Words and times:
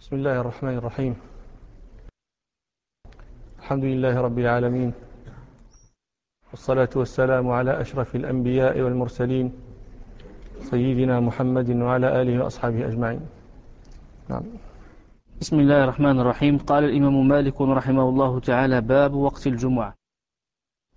بسم 0.00 0.16
الله 0.16 0.40
الرحمن 0.40 0.76
الرحيم. 0.78 1.14
الحمد 3.58 3.84
لله 3.84 4.20
رب 4.20 4.38
العالمين. 4.38 4.92
والصلاة 6.50 6.88
والسلام 6.96 7.50
على 7.50 7.80
أشرف 7.80 8.16
الأنبياء 8.16 8.80
والمرسلين 8.80 9.52
سيدنا 10.60 11.20
محمد 11.20 11.70
وعلى 11.70 12.22
آله 12.22 12.44
وأصحابه 12.44 12.86
أجمعين. 12.88 13.20
نعم. 14.28 14.42
بسم 15.40 15.60
الله 15.60 15.84
الرحمن 15.84 16.20
الرحيم. 16.20 16.58
قال 16.58 16.84
الإمام 16.84 17.28
مالك 17.28 17.60
رحمه 17.60 18.08
الله 18.08 18.40
تعالى 18.40 18.80
باب 18.80 19.14
وقت 19.14 19.46
الجمعة. 19.46 19.94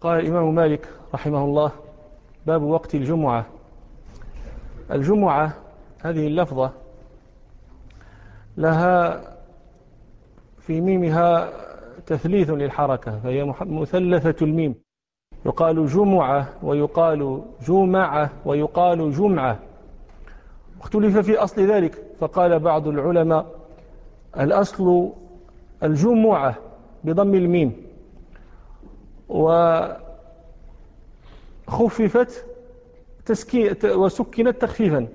قال 0.02 0.20
الإمام 0.20 0.56
مالك 0.56 0.90
رحمه 1.14 1.44
الله 1.44 1.72
باب 2.48 2.62
وقت 2.62 2.96
الجمعة. 2.96 3.46
الجمعة 4.92 5.54
هذه 6.02 6.28
اللفظة 6.28 6.83
لها 8.58 9.22
في 10.60 10.82
ميمها 10.82 11.50
تثليث 12.06 12.50
للحركة 12.50 13.20
فهي 13.20 13.54
مثلثة 13.62 14.46
الميم. 14.46 14.76
يقال 15.46 15.88
جمعة 15.88 16.50
ويقال 16.64 17.44
جمعة 17.68 18.30
ويقال 18.46 19.12
جمعة. 19.12 19.60
اختلف 20.82 21.18
في 21.18 21.38
أصل 21.38 21.62
ذلك 21.62 22.04
فقال 22.20 22.60
بعض 22.60 22.88
العلماء 22.88 23.46
الأصل 24.40 25.10
الجمعة 25.84 26.56
بضم 27.04 27.36
الميم. 27.36 27.74
وخففت 31.70 32.46
وسكنت 33.86 34.62
تخفيفا. 34.62 35.08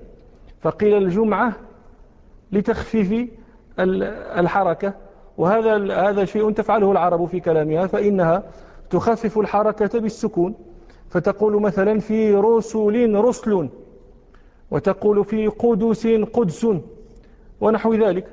فقيل 0.61 1.03
الجمعة 1.03 1.53
لتخفيف 2.51 3.29
الحركة. 4.39 4.93
وهذا 5.37 5.93
هذا 6.09 6.25
شيء 6.25 6.51
تفعله 6.51 6.91
العرب 6.91 7.25
في 7.25 7.39
كلامها 7.39 7.87
فإنها 7.87 8.43
تخفف 8.89 9.37
الحركة 9.37 9.99
بالسكون. 9.99 10.55
فتقول 11.09 11.61
مثلا 11.61 11.99
في 11.99 12.35
رسل 12.35 13.15
رسل 13.15 13.69
وتقول 14.71 15.25
في 15.25 15.47
قدس 15.47 16.07
قدس 16.07 16.67
ونحو 17.61 17.93
ذلك. 17.93 18.27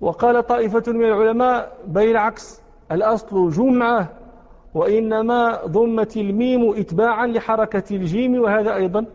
وقال 0.00 0.46
طائفة 0.46 0.92
من 0.92 1.04
العلماء 1.04 1.76
بين 1.86 2.16
عكس 2.16 2.60
الأصل 2.92 3.50
جمعة 3.50 4.08
وإنما 4.74 5.66
ضمت 5.66 6.16
الميم 6.16 6.74
إتباعا 6.80 7.26
لحركة 7.26 7.96
الجيم. 7.96 8.40
وهذا 8.40 8.74
أيضا 8.74 9.06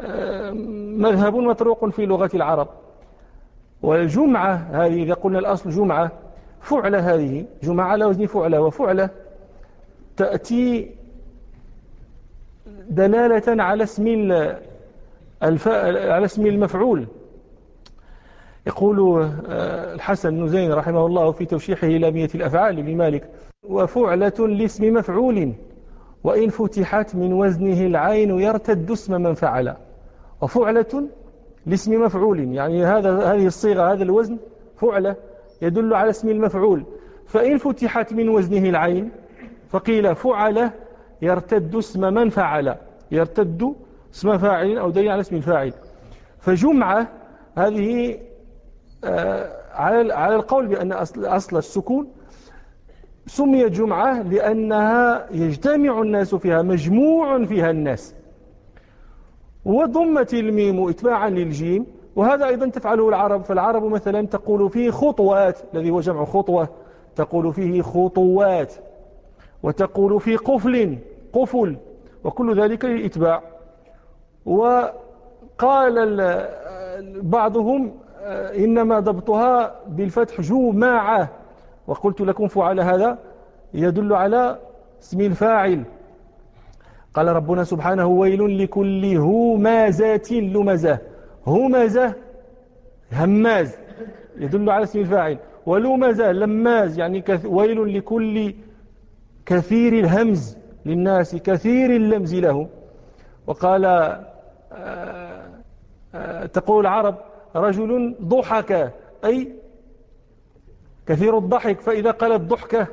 آه، 0.00 0.50
مذهب 0.96 1.36
مطروق 1.36 1.88
في 1.88 2.06
لغة 2.06 2.30
العرب. 2.34 2.68
والجمعة 3.82 4.54
هذه 4.54 5.02
إذا 5.02 5.14
قلنا 5.14 5.38
الأصل 5.38 5.70
جمعة 5.70 6.12
فعلة 6.60 7.14
هذه 7.14 7.44
جمعة 7.62 7.86
على 7.86 8.04
وزن 8.04 8.26
فعلة 8.26 8.60
وفعلة 8.60 9.10
تأتي 10.16 10.90
دلالة 12.90 13.62
على 13.62 13.84
اسم. 13.84 14.32
على 15.42 16.24
اسم 16.24 16.46
المفعول 16.46 17.06
يقول 18.66 19.22
آه، 19.48 19.94
الحسن 19.94 20.30
بن 20.30 20.48
زين 20.48 20.72
رحمه 20.72 21.06
الله 21.06 21.32
في 21.32 21.46
توشيحه 21.46 21.86
لامية 21.86 22.28
الأفعال 22.34 22.76
لمالك 22.76 23.28
وفعلة 23.68 24.48
لاسم 24.48 24.94
مفعول 24.94 25.52
وإن 26.24 26.48
فتحت 26.48 27.14
من 27.14 27.32
وزنه 27.32 27.86
العين 27.86 28.40
يرتد 28.40 28.90
اسم 28.90 29.22
من 29.22 29.34
فعل 29.34 29.74
وفعلة 30.40 31.08
لاسم 31.66 32.02
مفعول. 32.02 32.54
يعني 32.54 32.84
هذا 32.84 33.32
هذه 33.32 33.46
الصيغة 33.46 33.92
هذا 33.92 34.02
الوزن 34.02 34.38
فعلة 34.76 35.16
يدل 35.62 35.94
على 35.94 36.10
اسم 36.10 36.28
المفعول. 36.28 36.84
فإن 37.26 37.58
فتحت 37.58 38.12
من 38.12 38.28
وزنه 38.28 38.68
العين 38.68 39.10
فقيل 39.68 40.14
فعل 40.14 40.70
يرتد 41.22 41.76
اسم 41.76 42.14
من 42.14 42.28
فعل. 42.28 42.76
يرتد 43.10 43.74
اسم 44.14 44.38
فاعل 44.38 44.78
أو 44.78 44.90
دليل 44.90 45.10
على 45.10 45.20
اسم 45.20 45.36
الفاعل. 45.36 45.72
فجمعة 46.40 47.08
هذه 47.56 48.18
آه، 49.04 49.60
على 50.12 50.34
القول 50.34 50.66
بأن 50.66 50.92
أصل 50.92 51.58
السكون 51.58 52.08
سميت 53.26 53.72
جمعة 53.72 54.22
لأنها 54.22 55.26
يجتمع 55.30 56.02
الناس 56.02 56.34
فيها 56.34 56.62
مجموع 56.62 57.44
فيها 57.44 57.70
الناس. 57.70 58.14
وضمت 59.64 60.34
الميم 60.34 60.88
اتباعا 60.88 61.30
للجيم. 61.30 61.86
وهذا 62.16 62.46
أيضا 62.46 62.68
تفعله 62.68 63.08
العرب. 63.08 63.44
فالعرب 63.44 63.84
مثلا 63.84 64.26
تقول 64.26 64.70
فيه 64.70 64.90
خطوات 64.90 65.58
الذي 65.74 65.90
هو 65.90 66.00
جمع 66.00 66.24
خطوة 66.24 66.68
تقول 67.16 67.54
فيه 67.54 67.82
خطوات 67.82 68.74
وتقول 69.62 70.20
في 70.20 70.36
قفل 70.36 70.98
قفل 71.32 71.76
وكل 72.24 72.60
ذلك 72.60 72.84
للإتباع. 72.84 73.42
وقال 74.46 76.06
بعضهم 77.22 77.92
إنما 78.56 79.00
ضبطها 79.00 79.74
بالفتح 79.88 80.40
جماعة 80.40 81.28
وقلت 81.86 82.20
لكم 82.20 82.48
فعل 82.48 82.80
هذا 82.80 83.18
يدل 83.74 84.12
على 84.12 84.58
اسم 85.02 85.20
الفاعل. 85.20 85.82
قال 87.14 87.28
ربنا 87.28 87.64
سبحانه 87.64 88.06
ويل 88.06 88.62
لكل 88.62 89.16
همازات 89.16 90.32
لمزة. 90.32 90.98
همزة 91.46 92.14
هماز 93.12 93.76
يدل 94.36 94.70
على 94.70 94.82
اسم 94.82 94.98
الفاعل. 94.98 95.38
ولمزة 95.66 96.32
لماز 96.32 96.98
يعني 96.98 97.24
ويل 97.44 97.98
لكل 97.98 98.54
كثير 99.46 99.92
الهمز 99.92 100.56
للناس 100.86 101.36
كثير 101.36 101.96
اللمز 101.96 102.34
له. 102.34 102.68
وقال 103.46 103.84
آه، 103.84 104.26
آه، 106.14 106.46
تقول 106.46 106.80
العرب 106.80 107.14
رجل 107.56 108.14
ضحك 108.22 108.92
أي 109.24 109.52
كثير 111.06 111.38
الضحك 111.38 111.80
فإذا 111.80 112.10
قالت 112.10 112.40
ضحكة 112.40 112.86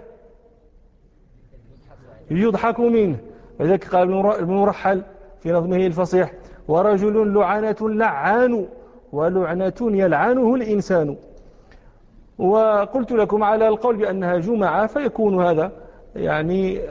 يضحك 2.31 2.79
منه. 2.79 3.17
وذلك 3.59 3.95
قال 3.95 4.25
ابن 4.25 4.53
مرحل 4.53 5.01
في 5.40 5.51
نظمه 5.51 5.75
الفصيح 5.75 6.34
ورجل 6.68 7.34
لعنة 7.34 7.75
لعان 7.81 8.66
ولعنة 9.13 9.73
يلعنه 9.81 10.56
الإنسان. 10.56 11.16
وقلت 12.40 13.12
لكم 13.12 13.44
على 13.44 13.67
القول 13.67 13.96
بأنها 13.96 14.38
جمعة 14.38 14.88
فيكون 14.88 15.46
هذا 15.46 15.72
يعني 16.16 16.81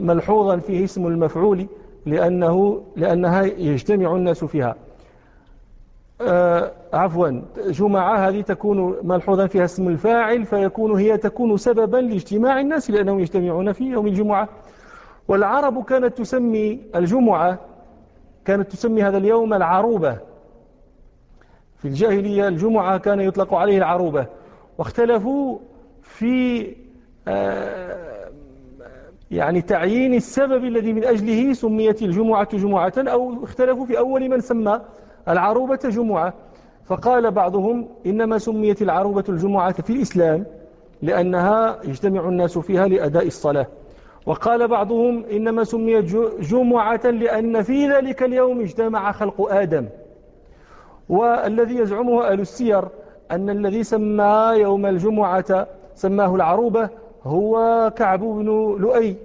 ملحوظا 0.00 0.56
فيه 0.56 0.84
اسم 0.84 1.06
المفعول 1.06 1.66
لأنه 2.06 2.82
لأنها 2.96 3.42
يجتمع 3.42 4.16
الناس 4.16 4.44
فيها. 4.44 4.76
آه 6.20 6.72
عفوا 6.92 7.42
جمعة 7.66 8.28
هذه 8.28 8.40
تكون 8.40 8.96
ملحوظا 9.02 9.46
فيها 9.46 9.64
اسم 9.64 9.88
الفاعل 9.88 10.44
فيكون 10.44 10.98
هي 11.00 11.16
تكون 11.16 11.56
سببا 11.56 11.96
لاجتماع 11.96 12.60
الناس 12.60 12.90
لأنهم 12.90 13.20
يجتمعون 13.20 13.72
في 13.72 13.84
يوم 13.84 14.06
الجمعة. 14.06 14.48
والعرب 15.28 15.84
كانت 15.84 16.18
تسمي 16.18 16.80
الجمعة 16.94 17.58
كانت 18.44 18.72
تسمي 18.72 19.02
هذا 19.02 19.18
اليوم 19.18 19.54
العروبة. 19.54 20.18
في 21.78 21.84
الجاهلية 21.88 22.48
الجمعة 22.48 22.98
كان 22.98 23.20
يطلق 23.20 23.54
عليه 23.54 23.78
العروبة. 23.78 24.26
واختلفوا 24.78 25.58
في 26.02 26.66
آه، 27.28 28.30
يعني 29.30 29.62
تعيين 29.62 30.14
السبب 30.14 30.64
الذي 30.64 30.92
من 30.92 31.04
أجله 31.04 31.52
سميت 31.52 32.02
الجمعة 32.02 32.56
جمعة 32.56 32.92
أو 32.98 33.44
اختلفوا 33.44 33.86
في 33.86 33.98
أول 33.98 34.28
من 34.28 34.40
سمى 34.40 34.80
العروبة 35.28 35.78
جمعة. 35.84 36.34
فقال 36.84 37.30
بعضهم 37.30 37.88
إنما 38.06 38.38
سميت 38.38 38.82
العروبة 38.82 39.24
الجمعة 39.28 39.82
في 39.82 39.90
الإسلام 39.90 40.46
لأنها 41.02 41.78
يجتمع 41.84 42.28
الناس 42.28 42.58
فيها 42.58 42.88
لأداء 42.88 43.26
الصلاة. 43.26 43.66
وقال 44.26 44.68
بعضهم 44.68 45.24
إنما 45.32 45.64
سميت 45.64 46.04
جمعة 46.40 47.06
لأن 47.06 47.62
في 47.62 47.88
ذلك 47.88 48.22
اليوم 48.22 48.60
اجتمع 48.60 49.12
خلق 49.12 49.52
آدم. 49.52 49.86
والذي 51.08 51.76
يزعمه 51.76 52.24
أهل 52.24 52.40
السير 52.40 52.84
أن 53.30 53.50
الذي 53.50 53.82
سمى 53.82 54.52
يوم 54.56 54.86
الجمعة 54.86 55.66
سماه 55.94 56.34
العروبة 56.34 56.88
هو 57.24 57.92
كعب 57.96 58.20
بن 58.20 58.76
لؤي 58.80 59.16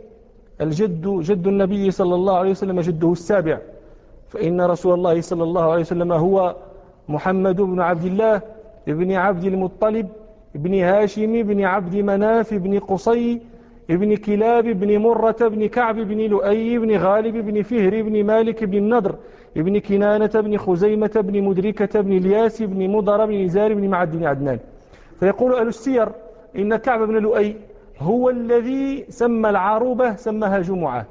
الجد 0.61 1.07
جد 1.07 1.47
النبي 1.47 1.91
صلى 1.91 2.15
الله 2.15 2.37
عليه 2.37 2.51
وسلم 2.51 2.79
جده 2.79 3.11
السابع. 3.11 3.57
فإن 4.29 4.61
رسول 4.61 4.93
الله 4.93 5.21
صلى 5.21 5.43
الله 5.43 5.71
عليه 5.71 5.81
وسلم 5.81 6.11
هو 6.11 6.55
محمد 7.09 7.61
بن 7.61 7.81
عبد 7.81 8.05
الله 8.05 8.41
ابن 8.87 9.11
عبد 9.11 9.43
المطلب 9.43 10.07
ابن 10.55 10.73
هاشم 10.83 11.43
بن 11.43 11.63
عبد 11.63 11.95
مناف 11.95 12.53
بن 12.53 12.79
قصي 12.79 13.41
ابن 13.89 14.15
كلاب 14.15 14.65
بن 14.67 14.97
مرة 14.97 15.37
بن 15.41 15.67
كعب 15.67 15.95
بن 15.95 16.17
لؤي 16.17 16.77
بن 16.77 16.97
غالب 16.97 17.37
بن 17.37 17.61
فهر 17.61 18.01
بن 18.01 18.23
مالك 18.23 18.63
بن 18.63 18.77
النضر 18.77 19.15
ابن 19.57 19.79
كنانة 19.79 20.31
بن 20.35 20.57
خزيمة 20.57 21.11
بن 21.15 21.43
مدركة 21.43 22.01
بن 22.01 22.17
الياس 22.17 22.61
بن 22.61 22.89
مضر 22.89 23.25
بن 23.25 23.43
نزار 23.43 23.73
بن 23.73 23.87
معد 23.87 24.11
بن 24.17 24.25
عدنان. 24.25 24.59
فيقول 25.19 25.53
أهل 25.53 25.67
السير 25.67 26.09
إن 26.55 26.75
كعب 26.75 27.07
بن 27.07 27.17
لؤي 27.17 27.55
هو 27.99 28.29
الذي 28.29 29.05
سمى 29.09 29.49
العروبة 29.49 30.15
سماها 30.15 30.59
جمعة. 30.59 31.05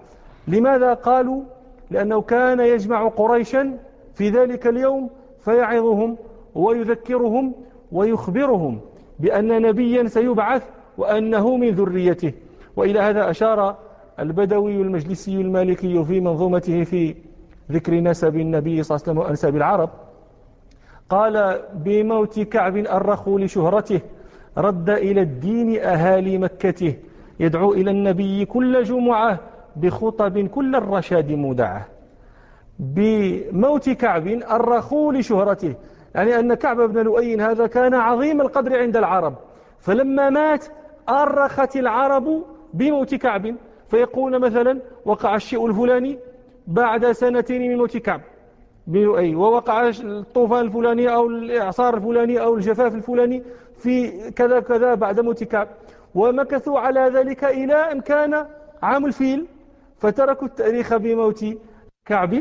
لماذا 0.49 0.95
قالوا؟ 0.95 1.43
لأنه 1.91 2.21
كان 2.21 2.61
يجمع 2.61 3.09
قريشا 3.09 3.79
في 4.15 4.29
ذلك 4.29 4.67
اليوم 4.67 5.11
فيعظهم 5.45 6.17
ويذكرهم 6.55 7.55
ويخبرهم 7.93 8.81
بأن 9.19 9.63
نبيا 9.63 10.09
سيبعث 10.09 10.63
وأنه 10.99 11.57
من 11.57 11.71
ذريته. 11.71 12.33
وإلى 12.79 13.01
هذا 13.01 13.31
أشار 13.31 13.77
البدوي 14.21 14.77
المجلسي 14.77 15.41
المالكي 15.41 16.05
في 16.05 16.21
منظومته 16.21 16.85
في 16.85 17.15
ذكر 17.73 17.95
نسب 17.95 18.37
النبي 18.37 18.83
صلى 18.83 18.97
الله 18.97 19.03
عليه 19.07 19.13
وسلم 19.13 19.19
وأنساب 19.19 19.57
العرب 19.57 19.91
قال 21.11 21.61
بموت 21.75 22.41
كعب 22.41 22.77
أرخوا 22.77 23.41
لشهرته 23.41 24.01
رد 24.59 24.91
إلى 24.91 25.21
الدين 25.21 25.81
أهالي 25.81 26.39
مكته 26.39 26.95
يدعو 27.41 27.73
إلى 27.73 27.91
النبي 27.91 28.45
كل 28.45 28.83
جمعة 28.83 29.41
بخطب 29.77 30.39
كل 30.39 30.77
الرشاد 30.77 31.33
مودعة. 31.33 31.87
بموت 32.79 33.91
كعب 33.91 34.27
أرخوا 34.29 35.13
لشهرته 35.13 35.75
يعني 36.15 36.39
أن 36.39 36.55
كعب 36.55 36.81
بن 36.81 37.03
لؤي 37.03 37.41
هذا 37.41 37.67
كان 37.67 37.95
عظيم 37.95 38.41
القدر 38.41 38.79
عند 38.79 38.97
العرب 38.97 39.35
فلما 39.79 40.31
مات 40.31 40.65
أرخت 41.09 41.77
العرب 41.77 42.43
بموت 42.75 43.15
كعب. 43.15 43.55
فيقول 43.89 44.39
مثلا 44.39 44.81
وقع 45.05 45.35
الشيء 45.35 45.67
الفلاني 45.67 46.19
بعد 46.67 47.13
سنتين 47.13 47.71
من 47.71 47.77
موت 47.79 47.97
كعب. 47.97 48.21
لؤي 48.87 49.35
ووقع 49.35 49.89
الطوفان 49.89 50.61
الفلاني 50.61 51.15
أو 51.15 51.27
الإعصار 51.27 51.97
الفلاني 51.97 52.41
أو 52.41 52.55
الجفاف 52.55 52.95
الفلاني 52.95 53.43
في 53.77 54.31
كذا 54.31 54.61
كذا 54.61 54.95
بعد 54.95 55.21
موت 55.21 55.45
كعب. 55.45 55.69
ومكثوا 56.15 56.79
على 56.79 57.01
ذلك 57.01 57.45
إلى 57.45 57.75
أن 57.75 58.01
كان 58.01 58.47
عام 58.83 59.07
الفيل 59.07 59.47
فتركوا 59.97 60.47
التأريخ 60.47 60.97
بموت 60.97 61.45
كعب 62.07 62.35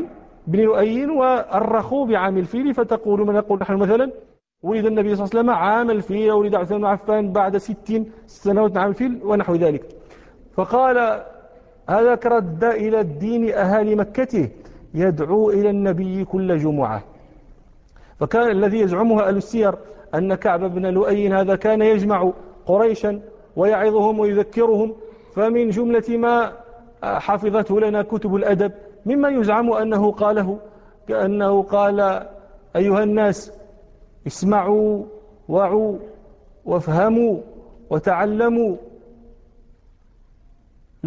بن 0.46 0.60
لؤي 0.60 1.06
وأرخوا 1.06 2.06
بعام 2.06 2.38
الفيل. 2.38 2.74
فتقول 2.74 3.26
من 3.26 3.34
يقول 3.34 3.58
نحن 3.58 3.74
مثلا 3.74 4.10
ولد 4.62 4.86
النبي 4.86 5.16
صلى 5.16 5.24
الله 5.24 5.30
عليه 5.34 5.40
وسلم 5.40 5.50
عام 5.50 5.90
الفيل 5.90 6.32
ولد 6.32 6.54
عثمان 6.54 6.84
عفان 6.84 7.32
بعد 7.32 7.56
ستين 7.56 8.12
سنوات 8.26 8.76
عام 8.76 8.88
الفيل 8.88 9.20
ونحو 9.24 9.54
ذلك. 9.54 9.97
فقال 10.58 11.24
هذا 11.88 12.18
رد 12.26 12.64
إلى 12.64 13.00
الدين 13.00 13.52
أهالي 13.52 13.94
مكته 13.94 14.48
يدعو 14.94 15.50
إلى 15.50 15.70
النبي 15.70 16.24
كل 16.24 16.58
جمعة. 16.58 17.02
فكان 18.20 18.50
الذي 18.50 18.80
يزعمها 18.80 19.28
أهل 19.28 19.36
السير 19.36 19.74
أن 20.14 20.34
كعب 20.34 20.60
بن 20.74 20.86
لؤي 20.86 21.28
هذا 21.28 21.56
كان 21.56 21.82
يجمع 21.82 22.32
قريشا 22.66 23.20
ويعظهم 23.56 24.18
ويذكرهم 24.18 24.94
فمن 25.34 25.70
جملة 25.70 26.16
ما 26.16 26.52
حفظته 27.02 27.80
لنا 27.80 28.02
كتب 28.02 28.34
الأدب 28.34 28.72
مما 29.06 29.28
يزعم 29.28 29.72
أنه 29.72 30.12
قاله 30.12 30.58
كأنه 31.08 31.62
قال 31.62 32.26
أيها 32.76 33.02
الناس 33.02 33.52
اسمعوا 34.26 35.04
وعوا 35.48 35.98
وافهموا 36.64 37.38
وتعلموا 37.90 38.76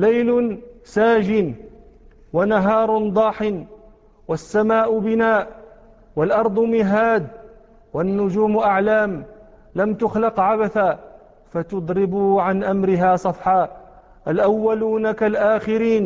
ليل 0.01 0.59
ساج 0.83 1.53
ونهار 2.33 2.98
ضاح 2.98 3.53
والسماء 4.27 5.00
بناء 5.00 5.48
والأرض 6.15 6.59
مهاد 6.59 7.27
والنجوم 7.94 8.57
أعلام 8.57 9.24
لم 9.75 9.94
تخلق 9.94 10.39
عبثا 10.39 11.00
فتضربوا 11.51 12.42
عن 12.42 12.63
أمرها 12.63 13.15
صفحا 13.15 13.69
الأولون 14.27 15.12
كالآخرين 15.12 16.06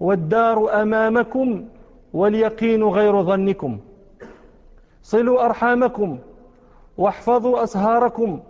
والدار 0.00 0.82
أمامكم 0.82 1.64
واليقين 2.12 2.82
غير 2.84 3.22
ظنكم 3.22 3.78
صلوا 5.02 5.44
أرحامكم 5.44 6.18
واحفظوا 6.98 7.62
أسهاركم 7.64 8.40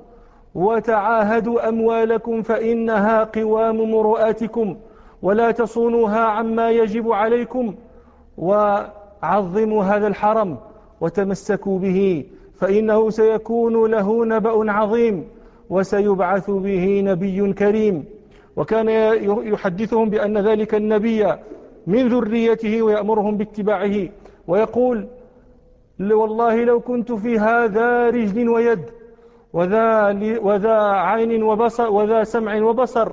وتعاهدوا 0.56 1.68
أموالكم 1.68 2.42
فإنها 2.42 3.24
قوام 3.24 3.90
مروءاتكم 3.90 4.76
ولا 5.22 5.50
تصونوها 5.50 6.20
عما 6.20 6.70
يجب 6.70 7.12
عليكم 7.12 7.74
وعظموا 8.38 9.84
هذا 9.84 10.06
الحرم 10.06 10.56
وتمسكوا 11.00 11.78
به 11.78 12.24
فإنه 12.54 13.10
سيكون 13.10 13.90
له 13.90 14.24
نبأ 14.24 14.72
عظيم 14.72 15.24
وسيبعث 15.70 16.50
به 16.50 17.00
نبي 17.04 17.52
كريم 17.52 18.04
وكان 18.56 18.88
يحدثهم 19.52 20.10
بأن 20.10 20.38
ذلك 20.38 20.74
النبي 20.74 21.26
من 21.86 22.08
ذريته 22.08 22.82
ويأمرهم 22.82 23.36
باتباعه 23.36 24.08
ويقول 24.48 25.06
والله 26.00 26.64
لو 26.64 26.80
كنت 26.80 27.12
في 27.12 27.38
هذا 27.38 28.10
رجل 28.10 28.48
ويد 28.48 28.84
وذا, 29.56 30.12
وذا 30.38 30.78
عين 30.80 31.42
وبصر 31.42 31.90
وذا 31.90 32.24
سمع 32.24 32.62
وبصر. 32.62 33.12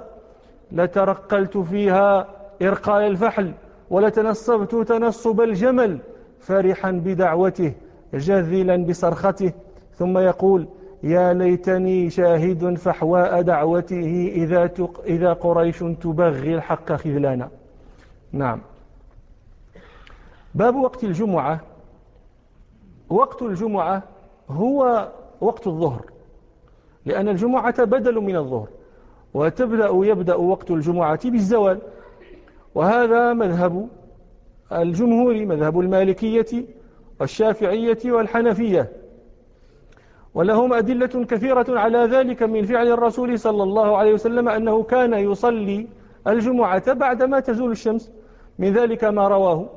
لترقلت 0.71 1.57
فيها 1.57 2.27
إرقال 2.61 3.03
الفحل 3.03 3.53
ولتنصبت 3.89 4.75
تنصب 4.75 5.41
الجمل. 5.41 5.99
فرحا 6.39 6.91
بدعوته 6.91 7.73
جذلا 8.13 8.85
بصرخته. 8.85 9.53
ثم 9.95 10.17
يقول 10.17 10.67
يا 11.03 11.33
ليتني 11.33 12.09
شاهد 12.09 12.77
فحواء 12.77 13.41
دعوته 13.41 14.31
إذا, 14.35 14.67
تق 14.67 15.01
إذا 15.05 15.33
قريش 15.33 15.79
تبغي 15.79 16.55
الحق 16.55 16.93
خذلانا. 16.93 17.49
نعم. 18.31 18.61
باب 20.55 20.75
وقت 20.75 21.03
الجمعة. 21.03 21.59
وقت 23.09 23.41
الجمعة 23.41 24.03
هو 24.49 25.07
وقت 25.41 25.67
الظهر. 25.67 26.12
لأن 27.05 27.29
الجمعة 27.29 27.83
بدل 27.83 28.21
من 28.21 28.35
الظهر 28.35 28.67
وتبدأ 29.33 29.89
يبدأ 29.93 30.35
وقت 30.35 30.71
الجمعة 30.71 31.29
بالزوال. 31.29 31.79
وهذا 32.75 33.33
مذهب 33.33 33.87
الجمهور 34.71 35.45
مذهب 35.45 35.79
المالكية 35.79 36.65
والشافعية 37.19 37.99
والحنفية. 38.05 38.91
ولهم 40.33 40.73
أدلة 40.73 41.25
كثيرة 41.25 41.79
على 41.79 41.97
ذلك 41.97 42.43
من 42.43 42.65
فعل 42.65 42.87
الرسول 42.87 43.39
صلى 43.39 43.63
الله 43.63 43.97
عليه 43.97 44.13
وسلم 44.13 44.49
أنه 44.49 44.83
كان 44.83 45.13
يصلي 45.13 45.87
الجمعة 46.27 46.93
بعدما 46.93 47.39
تزول 47.39 47.71
الشمس. 47.71 48.11
من 48.59 48.73
ذلك 48.73 49.03
ما 49.03 49.27
رواه 49.27 49.69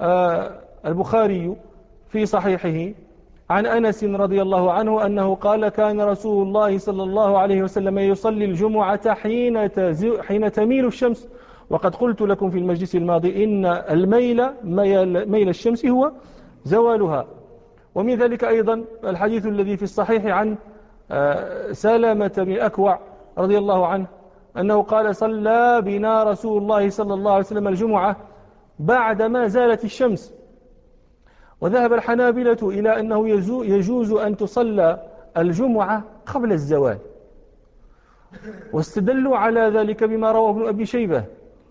آه، 0.00 0.60
البخاري 0.86 1.56
في 2.08 2.26
صحيحه. 2.26 2.94
عن 3.52 3.66
أنس 3.66 4.04
رضي 4.04 4.42
الله 4.42 4.72
عنه 4.72 5.06
أنه 5.06 5.34
قال 5.34 5.68
كان 5.68 6.00
رسول 6.00 6.46
الله 6.46 6.78
صلى 6.78 7.02
الله 7.02 7.38
عليه 7.38 7.62
وسلم 7.62 7.98
يصلي 7.98 8.44
الجمعة 8.44 9.14
حين, 9.14 9.68
حين 10.20 10.52
تميل 10.52 10.86
الشمس. 10.86 11.28
وقد 11.70 11.94
قلت 11.94 12.20
لكم 12.22 12.50
في 12.50 12.58
المجلس 12.58 12.96
الماضي 12.96 13.44
إن 13.44 13.66
الميل 13.66 14.48
ميل 15.30 15.48
الشمس 15.48 15.86
هو 15.86 16.12
زوالها. 16.64 17.26
ومن 17.94 18.14
ذلك 18.14 18.44
أيضا 18.44 18.84
الحديث 19.04 19.46
الذي 19.46 19.76
في 19.76 19.82
الصحيح 19.82 20.24
عن 20.26 20.56
آه، 21.10 21.72
سلامة 21.72 22.32
بن 22.36 22.58
أكوع 22.58 22.98
رضي 23.38 23.58
الله 23.58 23.86
عنه 23.86 24.06
أنه 24.56 24.82
قال 24.82 25.16
صلى 25.16 25.82
بنا 25.84 26.24
رسول 26.24 26.62
الله 26.62 26.88
صلى 26.88 27.14
الله 27.14 27.30
عليه 27.30 27.44
وسلم 27.44 27.68
الجمعة 27.68 28.16
بعدما 28.78 29.46
زالت 29.46 29.84
الشمس. 29.84 30.41
وذهب 31.62 31.92
الحنابلة 31.92 32.58
إلى 32.62 33.00
أنه 33.00 33.28
يجوز 33.64 34.12
أن 34.12 34.36
تصلى 34.36 34.88
الجمعة 35.36 36.04
قبل 36.26 36.52
الزوال. 36.52 36.98
واستدلوا 38.72 39.36
على 39.36 39.60
ذلك 39.60 40.04
بما 40.04 40.32
رواه 40.32 40.50
ابن 40.50 40.68
أبي 40.68 40.86
شيبة 40.86 41.24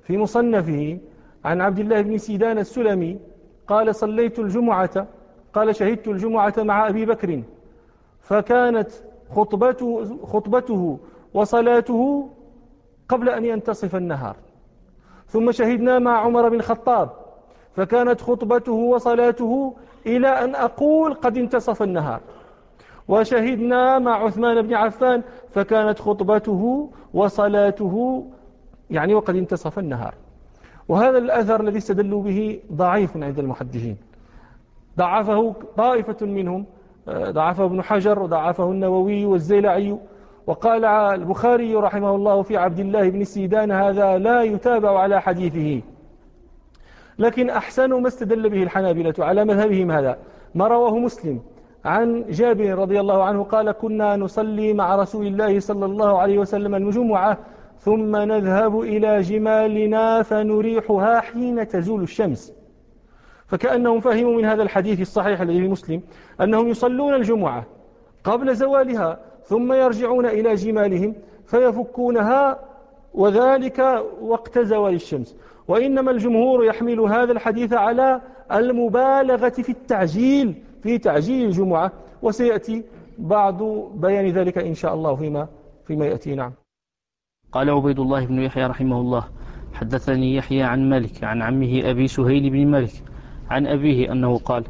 في 0.04 0.18
مصنفه 0.18 1.00
عن 1.46 1.62
عبد 1.62 1.80
الله 1.80 2.02
بن 2.02 2.18
سيدان 2.18 2.58
السلمي 2.58 3.20
قال 3.68 3.96
صليت 3.96 4.40
الجمعة 4.40 5.08
قال 5.54 5.76
شهدت 5.76 6.08
الجمعة 6.08 6.54
مع 6.58 6.88
أبي 6.88 7.06
بكر. 7.06 7.44
فكانت 8.22 8.92
خطبته, 9.30 10.18
خطبته 10.24 11.00
وصلاته 11.34 12.30
قبل 13.10 13.30
أن 13.30 13.46
ينتصف 13.46 13.96
النهار. 13.96 14.36
ثم 15.28 15.52
شهدنا 15.52 16.00
مع 16.00 16.20
عمر 16.20 16.50
بن 16.50 16.56
الخطاب. 16.56 17.21
فكانت 17.76 18.22
خطبته 18.22 18.72
وصلاته 18.72 19.74
إلى 20.06 20.28
أن 20.28 20.56
أقول 20.56 21.14
قد 21.14 21.38
انتصف 21.38 21.84
النهار. 21.84 22.20
وشهدنا 23.08 24.00
مع 24.00 24.26
عثمان 24.26 24.62
بن 24.62 24.74
عفان 24.74 25.22
فكانت 25.50 26.00
خطبته 26.00 26.90
وصلاته 27.14 28.26
يعني 28.90 29.14
وقد 29.14 29.36
انتصف 29.36 29.80
النهار. 29.80 30.14
وهذا 30.88 31.18
الأثر 31.18 31.62
الذي 31.62 31.78
استدلوا 31.78 32.24
به 32.24 32.60
ضعيف 32.74 33.18
عند 33.18 33.40
المحدثين. 33.40 33.98
ضعفه 34.98 35.56
طائفة 35.78 36.26
منهم 36.26 36.66
ضعفه 37.10 37.66
ابن 37.66 37.82
حجر 37.82 38.20
وضعفه 38.20 38.72
النووي 38.72 39.26
والزيلعي. 39.26 39.98
وقال 40.48 40.86
البخاري 40.86 41.76
رحمه 41.76 42.16
الله 42.16 42.42
في 42.42 42.58
عبد 42.58 42.80
الله 42.80 43.10
بن 43.10 43.24
سيدان 43.24 43.72
هذا 43.72 44.18
لا 44.18 44.42
يتابع 44.44 45.00
على 45.00 45.22
حديثه. 45.22 45.82
لكن 47.20 47.50
أحسن 47.50 47.94
ما 48.02 48.08
استدل 48.08 48.50
به 48.50 48.64
الحنابلة 48.64 49.14
على 49.20 49.46
مذهبهم 49.46 49.92
هذا. 49.92 50.18
ما 50.56 50.68
رواه 50.68 50.98
مسلم 50.98 51.42
عن 51.86 52.26
جابر 52.30 52.78
رضي 52.78 53.00
الله 53.00 53.24
عنه 53.24 53.44
قال 53.44 53.72
كنا 53.72 54.16
نصلي 54.16 54.74
مع 54.74 54.96
رسول 54.96 55.28
الله 55.28 55.60
صلى 55.60 55.86
الله 55.86 56.20
عليه 56.20 56.40
وسلم 56.40 56.76
الجمعة 56.76 57.38
ثم 57.78 58.16
نذهب 58.16 58.80
إلى 58.80 59.22
جمالنا 59.22 60.24
فنريحها 60.24 61.20
حين 61.20 61.68
تزول 61.68 62.02
الشمس. 62.04 62.54
فكأنهم 63.48 64.00
فهموا 64.00 64.38
من 64.38 64.46
هذا 64.46 64.64
الحديث 64.64 65.02
الصحيح 65.02 65.42
الذي 65.42 65.68
مسلم 65.68 66.02
أنهم 66.42 66.68
يصلون 66.68 67.14
الجمعة 67.14 67.66
قبل 68.24 68.56
زوالها 68.56 69.20
ثم 69.44 69.74
يرجعون 69.74 70.26
إلى 70.26 70.54
جمالهم 70.54 71.16
فيفكونها 71.46 72.60
وذلك 73.14 74.04
وقت 74.22 74.60
زوال 74.60 74.94
الشمس. 74.94 75.36
وإنما 75.72 76.12
الجمهور 76.12 76.66
يحمل 76.66 77.00
هذا 77.00 77.32
الحديث 77.32 77.74
على 77.74 78.22
المبالغة 78.52 79.50
في 79.50 79.70
التعجيل 79.70 80.56
في 80.84 80.98
تعجيل 80.98 81.46
الجمعة. 81.46 81.92
وسيأتي 82.22 82.84
بعض 83.18 83.64
بيان 83.96 84.28
ذلك 84.28 84.58
إن 84.58 84.74
شاء 84.74 84.94
الله 84.94 85.16
فيما, 85.16 85.48
فيما 85.88 86.06
يأتي. 86.06 86.36
نعم. 86.36 86.52
قال 87.52 87.70
عبيد 87.70 88.00
الله 88.00 88.26
بن 88.26 88.40
يحيى 88.40 88.66
رحمه 88.66 89.00
الله 89.02 89.24
حدثني 89.74 90.36
يحيى 90.36 90.64
عن 90.64 90.90
مالك 90.90 91.24
عن 91.24 91.42
عمه 91.42 91.82
أبي 91.84 92.08
سهيل 92.08 92.50
بن 92.50 92.68
مالك 92.68 92.92
عن 93.50 93.68
أبيه 93.68 94.12
أنه 94.12 94.38
قال 94.38 94.64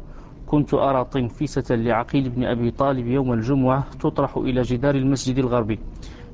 كنت 0.46 0.74
أرى 0.74 1.04
طنفسة 1.04 1.76
لعقيل 1.76 2.28
بن 2.30 2.44
أبي 2.44 2.70
طالب 2.70 3.06
يوم 3.06 3.32
الجمعة 3.32 3.84
تطرح 4.00 4.36
إلى 4.36 4.62
جدار 4.62 4.94
المسجد 4.94 5.38
الغربي 5.38 5.78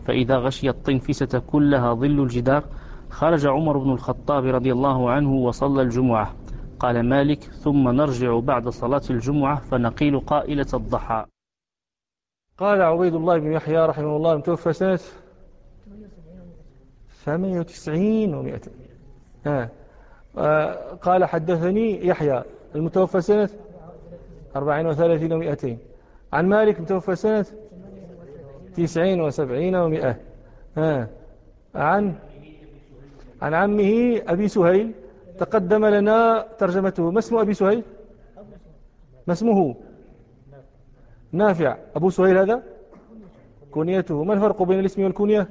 فإذا 0.06 0.36
غشي 0.36 0.68
الطنفسة 0.68 1.38
كلها 1.38 1.94
ظل 1.94 2.22
الجدار 2.22 2.64
خرج 3.10 3.46
عمر 3.46 3.78
بن 3.78 3.90
الخطاب 3.90 4.44
رضي 4.44 4.72
الله 4.72 5.10
عنه 5.10 5.34
وصلى 5.34 5.82
الجمعة 5.82 6.34
قال 6.80 7.08
مالك 7.08 7.42
ثم 7.42 7.88
نرجع 7.88 8.38
بعد 8.38 8.68
صلاة 8.68 9.02
الجمعة 9.10 9.60
فنقيل 9.60 10.20
قائلة 10.20 10.66
الضحى 10.74 11.26
قال 12.58 12.82
عبيد 12.82 13.14
الله 13.14 13.38
بن 13.38 13.52
يحيى 13.52 13.86
رحمه 13.86 14.16
الله 14.16 14.36
متوفى 14.36 14.72
سنة 14.72 15.00
98 17.24 18.58
و200 18.58 18.68
آه. 19.46 19.70
آه. 20.38 20.94
قال 20.94 21.24
حدثني 21.24 22.06
يحيى 22.06 22.42
المتوفى 22.74 23.20
سنة 23.20 23.50
34 24.56 25.56
و200 25.56 25.68
عن 26.32 26.48
مالك 26.48 26.80
متوفى 26.80 27.16
سنة 27.16 27.46
90 28.76 29.30
و70 29.30 29.36
و100 29.36 30.14
آه. 30.78 31.08
عن 31.74 32.14
عن 33.42 33.54
عمه 33.54 34.22
أبي 34.28 34.48
سهيل 34.48 34.92
تقدم 35.38 35.86
لنا 35.86 36.46
ترجمته. 36.58 37.10
ما 37.10 37.18
اسم 37.18 37.36
أبي 37.36 37.54
سهيل؟ 37.54 37.82
ما 39.26 39.32
اسمه؟ 39.32 39.74
نافع. 41.32 41.76
أبو 41.96 42.10
سهيل 42.10 42.38
هذا؟ 42.38 42.62
كنيته 43.70 44.24
ما 44.24 44.34
الفرق 44.34 44.62
بين 44.62 44.80
الاسم 44.80 45.02
والكنية 45.02 45.48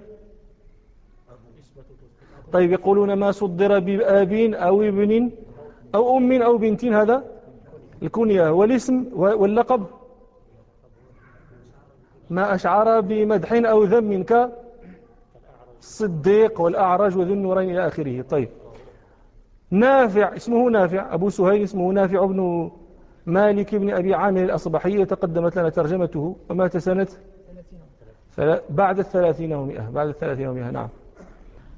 طيب 2.53 2.71
يقولون 2.71 3.13
ما 3.13 3.31
صدر 3.31 3.79
بأب 3.79 4.33
أو 4.53 4.81
ابن 4.81 5.31
أو 5.95 6.17
أم 6.17 6.41
أو 6.41 6.57
بنت 6.57 6.85
هذا؟ 6.85 7.23
الكنية 8.03 8.49
والاسم 8.49 9.05
واللقب؟ 9.13 9.85
ما 12.29 12.55
أشعر 12.55 12.99
بمدح 12.99 13.53
أو 13.53 13.83
ذم 13.83 14.23
كالصديق 15.81 16.61
والأعرج 16.61 17.17
وذو 17.17 17.33
النورين 17.33 17.69
إلى 17.69 17.87
آخره. 17.87 18.21
طيب. 18.21 18.49
نافع 19.71 20.35
اسمه 20.35 20.69
نافع. 20.69 21.13
أبو 21.13 21.29
سهيل 21.29 21.63
اسمه 21.63 21.91
نافع 21.91 22.25
بن 22.25 22.71
مالك 23.25 23.75
بن 23.75 23.89
أبي 23.89 24.13
عامر 24.13 24.43
الأصبحي 24.43 25.05
تقدمت 25.05 25.57
لنا 25.57 25.69
ترجمته. 25.69 26.35
ومات 26.49 26.77
سنة 26.77 27.07
بعد 28.69 28.99
الثلاثين 28.99 29.53
ومئة 29.53 29.89
بعد 29.89 30.07
الثلاثين 30.07 30.47
ومئة 30.47 30.71
نعم. 30.71 30.89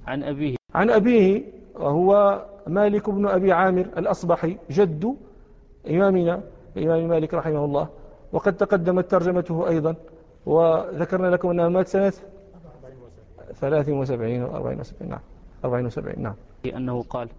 عن 0.08 0.24
أبيه. 0.24 0.56
عن 0.75 0.89
أبيه 0.89 1.44
وهو 1.75 2.41
مالك 2.68 3.10
بن 3.10 3.27
أبي 3.27 3.51
عامر 3.51 3.86
الأصبحي 3.98 4.58
جد 4.72 5.15
إمامنا 5.89 6.41
إمام 6.77 7.08
مالك 7.08 7.34
رحمه 7.34 7.65
الله. 7.65 7.88
وقد 8.34 8.58
تقدمت 8.58 9.12
ترجمته 9.12 9.68
أيضا. 9.70 9.96
وذكرنا 10.46 11.27
لكم 11.27 11.50
أنها 11.50 11.70
مات 11.70 11.88
سنة 11.88 12.13
73 13.53 14.44
و 14.44 14.56
74 14.56 15.10
نعم. 15.10 15.20
74 15.65 16.22
نعم. 16.22 16.36
أنه 16.65 17.03
قال 17.03 17.29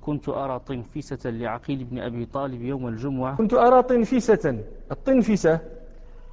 كنت 0.00 0.28
أرى 0.28 0.58
طنفسة 0.58 1.30
لعقيل 1.30 1.84
بن 1.84 1.98
أبي 1.98 2.26
طالب 2.26 2.62
يوم 2.62 2.88
الجمعة. 2.88 3.36
كنت 3.36 3.54
أرى 3.54 3.82
طنفسة 3.82 4.58
الطنفسة 4.90 5.60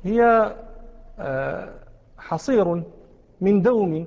هي 0.04 0.52
آه، 1.20 1.70
حصير 2.18 2.84
من 3.42 3.62
دوم 3.62 4.06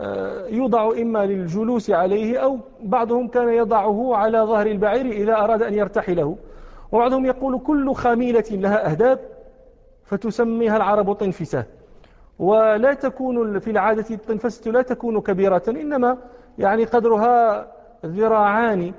آه، 0.00 0.46
يوضع 0.46 0.90
إما 0.90 1.26
للجلوس 1.26 1.90
عليه 1.90 2.38
أو 2.38 2.58
بعضهم 2.82 3.28
كان 3.28 3.48
يضعه 3.48 4.16
على 4.16 4.38
ظهر 4.38 4.66
البعير 4.66 5.06
إذا 5.06 5.34
أراد 5.34 5.62
أن 5.62 5.74
يرتحله. 5.74 6.36
وبعضهم 6.92 7.26
يقول 7.26 7.60
كل 7.60 7.94
خميلة 7.94 8.44
لها 8.50 8.90
أهداب 8.90 9.20
فتسميها 10.04 10.76
العرب 10.76 11.12
طنفسة 11.12 11.64
ولا 12.40 12.94
تكون 12.94 13.58
في 13.58 13.70
العادة 13.70 14.14
الطنفسة 14.14 14.70
لا 14.70 14.82
تكون 14.82 15.20
كبيرة 15.20 15.62
إنما 15.68 16.18
يعني 16.58 16.84
قدرها 16.84 17.66
ذراعان. 18.06 18.92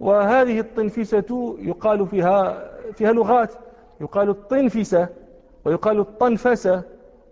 وهذه 0.00 0.60
الطنفسة 0.60 1.56
يقال 1.58 2.06
فيها 2.06 2.70
فيها 2.92 3.12
لغات. 3.12 3.52
يقال 4.00 4.30
الطنفسة 4.30 5.08
ويقال 5.64 6.00
الطنفسة 6.00 6.82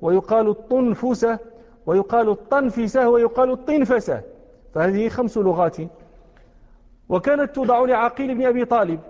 ويقال 0.02 0.48
الطنفسة 0.48 1.38
ويقال 1.86 2.28
الطنفسة 2.28 3.08
ويقال 3.08 3.50
الطنفسة. 3.50 4.22
فهذه 4.74 5.08
خمس 5.08 5.38
لغات. 5.38 5.76
وكانت 7.08 7.54
توضع 7.54 7.84
لعقيل 7.84 8.34
بن 8.34 8.46
أبي 8.46 8.64
طالب. 8.64 9.00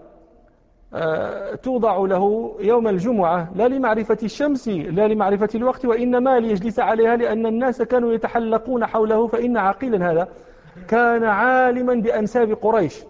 توضع 1.62 1.96
له 1.98 2.54
يوم 2.60 2.88
الجمعة 2.88 3.52
لا 3.54 3.68
لمعرفة 3.68 4.18
الشمس 4.22 4.68
لا 4.68 5.08
لمعرفة 5.08 5.48
الوقت 5.54 5.84
وإنما 5.84 6.40
ليجلس 6.40 6.80
عليها 6.80 7.16
لأن 7.16 7.46
الناس 7.46 7.82
كانوا 7.82 8.12
يتحلقون 8.12 8.86
حوله 8.86 9.26
فإن 9.26 9.56
عقيلا 9.56 10.12
هذا 10.12 10.28
كان 10.88 11.24
عالما 11.24 11.94
بأنساب 11.94 12.52
قريش 12.52 13.04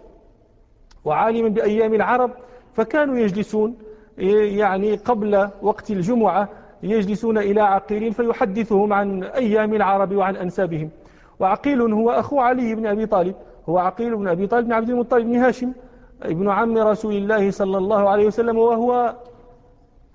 وعالما 1.05 1.49
بأيام 1.49 1.93
العرب 1.93 2.31
فكانوا 2.73 3.17
يجلسون 3.17 3.75
يعني 4.17 4.95
قبل 4.95 5.49
وقت 5.61 5.91
الجمعة 5.91 6.49
يجلسون 6.83 7.37
إلى 7.37 7.61
عقيل 7.61 8.13
فيحدثهم 8.13 8.93
عن 8.93 9.23
أيام 9.23 9.73
العرب 9.73 10.15
وعن 10.15 10.35
أنسابهم. 10.35 10.89
وعقيل 11.39 11.81
هو 11.81 12.11
أخو 12.11 12.39
علي 12.39 12.75
بن 12.75 12.87
أبي 12.87 13.05
طالب 13.05 13.35
هو 13.69 13.77
عقيل 13.77 14.15
بن 14.15 14.27
أبي 14.27 14.47
طالب 14.47 14.65
بن 14.65 14.73
عبد 14.73 14.89
المطلب 14.89 15.25
بن 15.25 15.35
هاشم. 15.35 15.73
ابن 16.23 16.49
عم 16.49 16.77
رسول 16.77 17.13
الله 17.13 17.51
صلى 17.51 17.77
الله 17.77 18.09
عليه 18.09 18.27
وسلم 18.27 18.57
وهو 18.57 19.15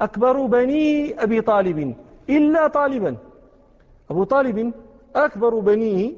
أكبر 0.01 0.47
بني 0.47 1.23
أبي 1.23 1.41
طالب 1.41 1.95
إلا 2.31 2.69
طالبا. 2.69 3.17
أبو 4.11 4.25
طالب 4.25 4.73
أكبر 5.17 5.59
بنيه 5.59 6.13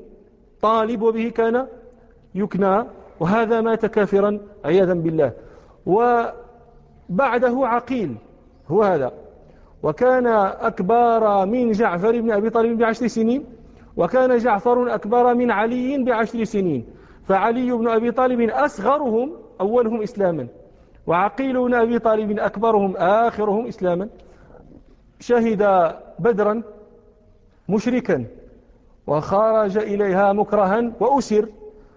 طالب 0.63 1.03
وبه 1.03 1.29
كان 1.29 1.67
يكنى 2.35 2.85
وهذا 3.21 3.61
مات 3.61 3.87
كافرا 3.87 4.39
عياذا 4.65 4.95
بالله. 4.95 5.33
وبعده 5.87 7.55
عقيل 7.67 8.15
هو 8.69 8.83
هذا. 8.83 9.13
وكان 9.83 10.27
أكبر 10.71 11.47
من 11.47 11.73
جعفر 11.73 12.21
بن 12.21 12.31
أبي 12.31 12.51
طالب 12.51 12.79
بعشر 12.79 13.07
سنين 13.07 13.45
وكان 13.97 14.39
جعفر 14.39 14.95
أكبر 14.95 15.35
من 15.35 15.51
علي 15.51 16.05
بعشر 16.05 16.45
سنين. 16.45 16.87
فعلي 17.29 17.73
بن 17.73 17.89
أبي 17.89 18.11
طالب 18.11 18.41
أصغرهم 18.51 19.33
أولهم 19.61 20.03
إسلاما. 20.03 20.47
وعقيل 21.07 21.59
بن 21.59 21.75
أبي 21.75 21.99
طالب 21.99 22.39
أكبرهم 22.39 22.97
آخرهم 22.97 23.67
إسلاما. 23.67 24.09
شهد 25.21 25.93
بدرا 26.19 26.63
مشركا 27.69 28.25
وخرج 29.07 29.79
إليها 29.79 30.33
مكرها 30.33 30.93
وأسر 31.01 31.49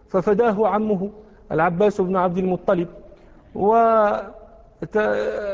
ففداه 0.08 0.68
عمه 0.68 1.10
العباس 1.52 2.02
بن 2.02 2.16
عبد 2.16 2.38
المطلب. 2.38 2.88
و 3.56 3.76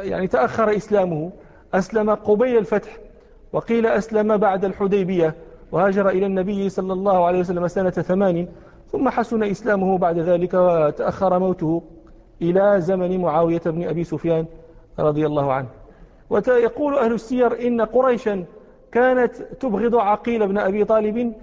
يعني 0.04 0.28
تأخر 0.28 0.76
إسلامه. 0.76 1.32
أسلم 1.74 2.10
قبيل 2.10 2.58
الفتح 2.58 2.98
وقيل 3.54 3.86
أسلم 3.86 4.38
بعد 4.38 4.66
الحديبية. 4.66 5.36
وهاجر 5.72 6.10
إلى 6.10 6.26
النبي 6.26 6.70
صلى 6.70 6.94
الله 6.94 7.26
عليه 7.26 7.40
وسلم 7.40 7.68
سنة 7.68 7.90
ثمان 7.90 8.48
ثم 8.92 9.10
حسن 9.10 9.44
إسلامه 9.44 9.98
بعد 9.98 10.20
ذلك 10.20 10.54
وتأخر 10.54 11.40
موته. 11.40 11.84
إلى 12.42 12.76
زمن 12.82 13.22
معاوية 13.22 13.62
بن 13.66 13.84
أبي 13.84 14.04
سفيان 14.04 14.46
رضي 15.00 15.26
الله 15.26 15.54
عنه. 15.54 15.68
ويقول 16.30 16.98
أهل 16.98 17.14
السير 17.14 17.68
إن 17.68 17.82
قريشا 17.82 18.46
كانت 18.92 19.36
تبغض 19.36 19.96
عقيل 19.96 20.48
بن 20.48 20.58
أبي 20.58 20.86
طالب. 20.86 21.34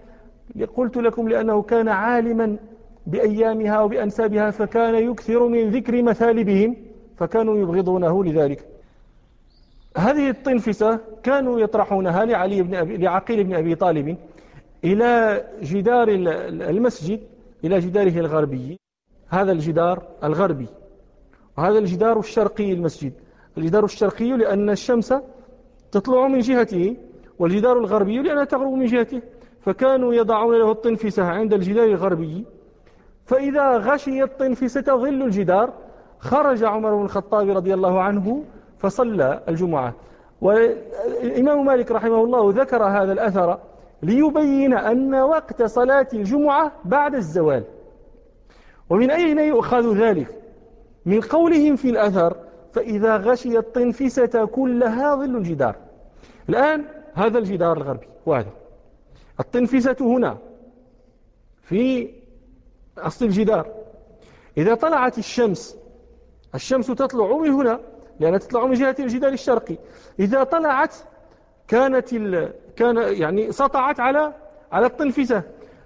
قلت 0.76 0.96
لكم 0.96 1.28
لأنه 1.28 1.62
كان 1.62 1.88
عالما 1.88 2.56
بأيامها 3.06 3.80
وبأنسابها 3.80 4.50
فكان 4.50 4.94
يكثر 4.94 5.46
من 5.46 5.70
ذكر 5.70 6.02
مثالبهم 6.02 6.76
فكانوا 7.16 7.58
يبغضونه 7.58 8.24
لذلك. 8.24 8.66
هذه 9.96 10.30
الطنفسة 10.30 11.00
كانوا 11.22 11.60
يطرحونها 11.60 12.24
لعلي 12.24 12.62
بن 12.62 12.74
أبي 12.74 12.96
لعقيل 12.96 13.44
بن 13.44 13.54
أبي 13.54 13.74
طالب 13.74 14.16
إلى 14.84 15.44
جدار 15.62 16.08
المسجد 16.08 17.20
إلى 17.64 17.78
جداره 17.78 18.18
الغربي. 18.18 18.78
هذا 19.28 19.52
الجدار 19.52 20.02
الغربي. 20.24 20.66
وهذا 21.58 21.78
الجدار 21.78 22.18
الشرقي 22.18 22.72
المسجد. 22.72 23.12
الجدار 23.58 23.84
الشرقي 23.84 24.30
لأن 24.30 24.70
الشمس 24.70 25.14
تطلع 25.92 26.28
من 26.28 26.38
جهته 26.38 26.96
والجدار 27.38 27.78
الغربي 27.78 28.18
لأنها 28.22 28.44
تغرب 28.44 28.72
من 28.72 28.86
جهته. 28.86 29.22
فكانوا 29.60 30.14
يضعون 30.14 30.58
له 30.58 30.72
الطنفسة 30.72 31.24
عند 31.24 31.54
الجدار 31.54 31.84
الغربي. 31.84 32.44
فإذا 33.26 33.76
غشي 33.76 34.22
الطنفسة 34.22 34.82
ظل 34.82 35.22
الجدار 35.22 35.72
خرج 36.18 36.64
عمر 36.64 36.94
بن 36.94 37.04
الخطاب 37.04 37.50
رضي 37.50 37.74
الله 37.74 38.00
عنه 38.00 38.44
فصلى 38.78 39.42
الجمعة. 39.48 39.94
والإمام 40.40 41.64
مالك 41.64 41.90
رحمه 41.90 42.24
الله 42.24 42.52
ذكر 42.52 42.84
هذا 42.84 43.12
الأثر 43.12 43.58
ليبين 44.02 44.74
أن 44.74 45.14
وقت 45.14 45.62
صلاة 45.62 46.06
الجمعة 46.14 46.72
بعد 46.84 47.14
الزوال. 47.14 47.64
ومن 48.90 49.10
أين 49.10 49.38
يؤخذ 49.38 49.96
ذلك؟ 49.96 50.41
من 51.06 51.20
قولهم 51.20 51.76
في 51.76 51.90
الأثر 51.90 52.36
فإذا 52.72 53.16
غشي 53.16 53.58
الطنفسة 53.58 54.44
كلها 54.44 55.14
ظل 55.14 55.36
الجدار. 55.36 55.76
الآن 56.48 56.84
هذا 57.14 57.38
الجدار 57.38 57.76
الغربي 57.76 58.06
وهذا 58.26 58.50
الطنفسة 59.40 59.96
هنا 60.00 60.38
في 61.62 62.10
أصل 62.98 63.24
الجدار. 63.24 63.66
إذا 64.56 64.74
طلعت 64.74 65.18
الشمس 65.18 65.76
الشمس 66.54 66.86
تطلع 66.86 67.36
من 67.36 67.50
هنا 67.50 67.80
لأنها 68.20 68.38
تطلع 68.38 68.66
من 68.66 68.74
جهة 68.74 68.96
الجدار 68.98 69.32
الشرقي. 69.32 69.76
إذا 70.20 70.44
طلعت 70.44 70.94
كانت 71.68 72.12
ال... 72.12 72.52
كان 72.76 72.96
يعني 72.96 73.52
سطعت 73.52 74.00
على 74.00 74.32
على 74.72 74.86
الطنفسة. 74.86 75.42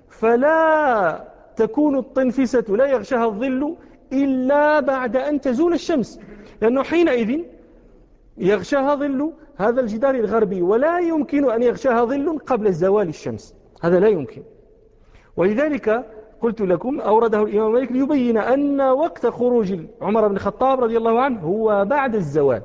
فلا 0.08 1.24
تكون 1.56 1.98
الطنفسة 1.98 2.64
لا 2.68 2.86
يغشاها 2.86 3.24
الظل 3.26 3.76
إلا 4.12 4.80
بعد 4.80 5.16
أن 5.16 5.40
تزول 5.40 5.72
الشمس. 5.72 6.20
لأنه 6.62 6.82
حينئذ 6.82 7.40
يغشاها 8.38 8.94
ظل 8.94 9.32
هذا 9.56 9.80
الجدار 9.80 10.14
الغربي 10.14 10.62
ولا 10.62 10.98
يمكن 10.98 11.50
أن 11.50 11.62
يغشاها 11.62 12.04
ظل 12.04 12.38
قبل 12.38 12.72
زوال 12.72 13.08
الشمس. 13.08 13.54
هذا 13.82 14.00
لا 14.00 14.08
يمكن. 14.08 14.42
ولذلك 15.36 16.06
قلت 16.40 16.60
لكم 16.60 17.00
أورده 17.00 17.42
الإمام 17.42 17.72
مالك 17.72 17.92
ليبين 17.92 18.38
أن 18.38 18.80
وقت 18.80 19.26
خروج 19.26 19.78
عمر 20.00 20.28
بن 20.28 20.36
الخطاب 20.36 20.84
رضي 20.84 20.96
الله 20.96 21.20
عنه 21.20 21.40
هو 21.40 21.84
بعد 21.84 22.14
الزوال. 22.14 22.62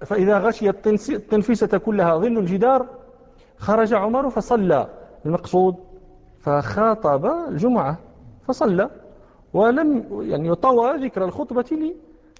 فإذا 0.00 0.38
غشي 0.38 0.70
التنفيسة 0.70 1.78
كلها 1.78 2.18
ظل 2.18 2.38
الجدار 2.38 2.86
خرج 3.58 3.94
عمر 3.94 4.30
فصلى. 4.30 4.88
المقصود 5.26 5.74
فخاطب 6.40 7.26
الجمعة 7.48 7.98
فصلى. 8.48 8.90
ولم 9.56 9.88
يعني 10.32 10.48
يطوى 10.48 10.96
ذكر 11.04 11.24
الخطبة 11.24 11.70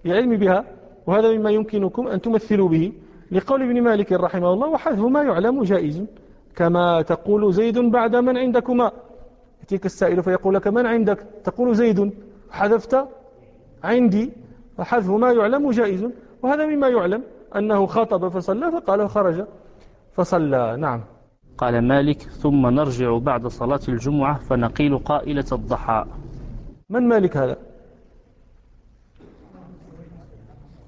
لعلم 0.05 0.37
بها 0.37 0.65
وهذا 1.07 1.29
مما 1.37 1.51
يمكنكم 1.51 2.07
أن 2.09 2.21
تمثلوا 2.21 2.69
به 2.69 2.93
لقول 3.33 3.63
ابن 3.63 3.83
مالك 3.83 4.13
رحمه 4.13 4.53
الله 4.53 4.69
وحذف 4.69 5.01
ما 5.01 5.23
يعلم 5.23 5.63
جائز. 5.63 6.05
كما 6.57 7.03
تقول 7.03 7.53
زيد 7.53 7.79
بعد 7.79 8.17
من 8.17 8.37
عندكما. 8.37 8.93
يأتيك 9.61 9.87
السائل 9.87 10.23
فيقول 10.23 10.55
لك 10.55 10.67
من 10.67 10.87
عندك؟ 10.87 11.19
تقول 11.45 11.75
زيد. 11.75 12.13
حذفت 12.51 13.09
عندي. 13.85 14.33
وحذف 14.79 15.11
ما 15.11 15.33
يعلم 15.33 15.71
جائز. 15.71 16.03
وهذا 16.43 16.67
مما 16.67 16.89
يعلم 16.89 17.23
أنه 17.57 17.87
خاطب 17.87 18.29
فصلى 18.29 18.73
فقال 18.73 19.09
خرج 19.09 19.45
فصلى. 20.13 20.77
نعم. 20.79 21.01
قال 21.59 21.89
مالك 21.89 22.21
ثم 22.43 22.67
نرجع 22.67 23.19
بعد 23.19 23.47
صلاة 23.47 23.81
الجمعة 23.89 24.39
فنقيل 24.39 24.99
قائلة 24.99 25.51
الضحى. 25.53 26.05
من 26.91 27.09
مالك 27.09 27.37
هذا؟ 27.37 27.57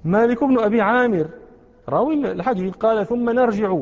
مالك 0.05 0.43
بن 0.43 0.59
أبي 0.59 0.81
عامر. 0.81 1.27
راوي 1.89 2.13
الحديث 2.31 2.73
قال 2.73 3.07
ثم 3.07 3.29
نرجع 3.29 3.77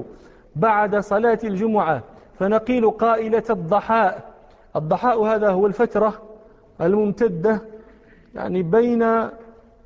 بعد 0.55 0.95
صلاة 0.95 1.39
الجمعة 1.43 2.03
فنقيل 2.39 2.91
قائلة 2.91 3.43
الضحاء. 3.49 4.33
الضحاء 4.75 5.23
هذا 5.23 5.49
هو 5.49 5.67
الفترة 5.67 6.21
الممتدة 6.81 7.61
يعني 8.35 8.63
بين 8.63 9.03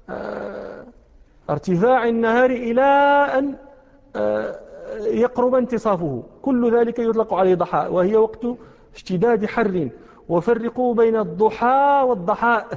آه، 0.10 0.86
ارتفاع 1.50 2.08
النهار 2.08 2.50
إلى 2.50 2.82
أن 3.38 3.56
آه، 4.16 4.56
يقرب 5.00 5.56
انتصافه. 5.56 6.24
كل 6.42 6.78
ذلك 6.78 7.00
يطلق 7.00 7.34
عليه 7.34 7.56
ضحاء 7.56 7.94
وهي 7.94 8.16
وقت 8.16 8.46
اشتداد 8.96 9.46
حر. 9.46 9.90
وفرقوا 10.32 10.94
بين 10.96 11.16
الضحى 11.16 12.04
والضحاء. 12.08 12.68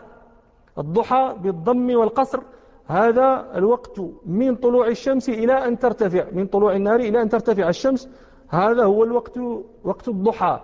الضحى 0.79 1.35
بالضم 1.43 1.97
والقصر. 1.97 2.41
هذا 2.87 3.47
الوقت 3.55 4.01
من 4.27 4.55
طلوع 4.57 4.89
الشمس 4.89 5.29
إلى 5.29 5.67
أن 5.67 5.79
ترتفع 5.79 6.25
من 6.33 6.47
طلوع 6.47 6.77
النهار 6.77 7.01
إلى 7.01 7.23
أن 7.23 7.29
ترتفع 7.29 7.69
الشمس. 7.69 8.09
هذا 8.49 8.85
هو 8.85 9.05
الوقت 9.05 9.39
وقت 9.85 10.09
الضحى. 10.09 10.61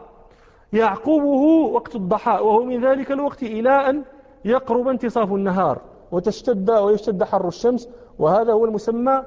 يعقبه 0.72 1.44
وقت 1.72 1.96
الضحى 1.96 2.30
وهو 2.30 2.62
من 2.62 2.84
ذلك 2.84 3.12
الوقت 3.12 3.42
إلى 3.42 3.70
أن 3.90 4.02
يقرب 4.44 4.88
انتصاف 4.88 5.32
النهار 5.32 5.78
وتشتد 6.12 6.70
ويشتد 6.70 7.24
حر 7.24 7.48
الشمس. 7.48 7.88
وهذا 8.18 8.52
هو 8.52 8.64
المسمى 8.64 9.22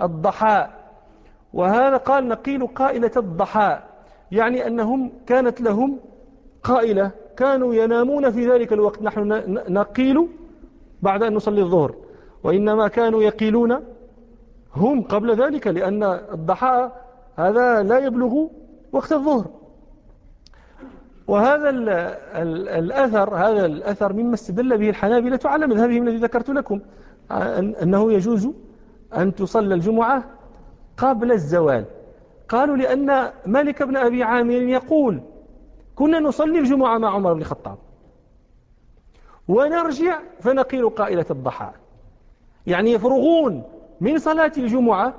الضحى. 0.00 0.66
وهذا 1.52 1.96
قال 1.96 2.28
نقيل 2.28 2.66
قائلة 2.66 3.12
الضحى 3.16 3.78
يعني 4.30 4.66
أنهم 4.66 5.12
كانت 5.26 5.60
لهم 5.60 5.98
قائلة 6.64 7.10
كانوا 7.36 7.74
ينامون 7.74 8.30
في 8.30 8.50
ذلك 8.50 8.72
الوقت. 8.72 9.02
نحن 9.02 9.44
نقيل 9.68 10.28
بعد 11.02 11.22
أن 11.22 11.34
نصلي 11.34 11.62
الظهر 11.62 11.94
وإنما 12.44 12.88
كانوا 12.88 13.22
يقيلون 13.22 13.80
هم 14.74 15.02
قبل 15.02 15.34
ذلك 15.42 15.66
لأن 15.66 16.02
الضحى 16.04 16.90
هذا 17.36 17.82
لا 17.82 17.98
يبلغ 17.98 18.46
وقت 18.92 19.12
الظهر. 19.12 19.46
وهذا 21.26 21.70
الأثر 22.78 23.34
هذا 23.34 23.66
الأثر 23.66 24.12
مما 24.12 24.34
استدل 24.34 24.78
به 24.78 24.90
الحنابلة 24.90 25.40
على 25.44 25.66
مذهبهم 25.66 26.08
الذي 26.08 26.16
ذكرت 26.16 26.50
لكم 26.50 26.80
أنه 27.82 28.12
يجوز 28.12 28.48
أن 29.16 29.34
تصلى 29.34 29.74
الجمعة 29.74 30.24
قبل 30.96 31.32
الزوال. 31.32 31.84
قالوا 32.48 32.76
لأن 32.76 33.30
مالك 33.46 33.82
بن 33.82 33.96
أبي 33.96 34.22
عامر 34.22 34.62
يقول 34.62 35.20
كنا 35.96 36.20
نصلي 36.20 36.58
الجمعة 36.58 36.98
مع 36.98 37.14
عمر 37.14 37.32
بن 37.32 37.40
الخطاب. 37.40 37.78
ونرجع 39.48 40.18
فنقيل 40.40 40.88
قائلة 40.88 41.26
الضحى 41.30 41.70
يعني 42.66 42.92
يفرغون 42.92 43.62
من 44.00 44.18
صلاة 44.18 44.52
الجمعة 44.56 45.14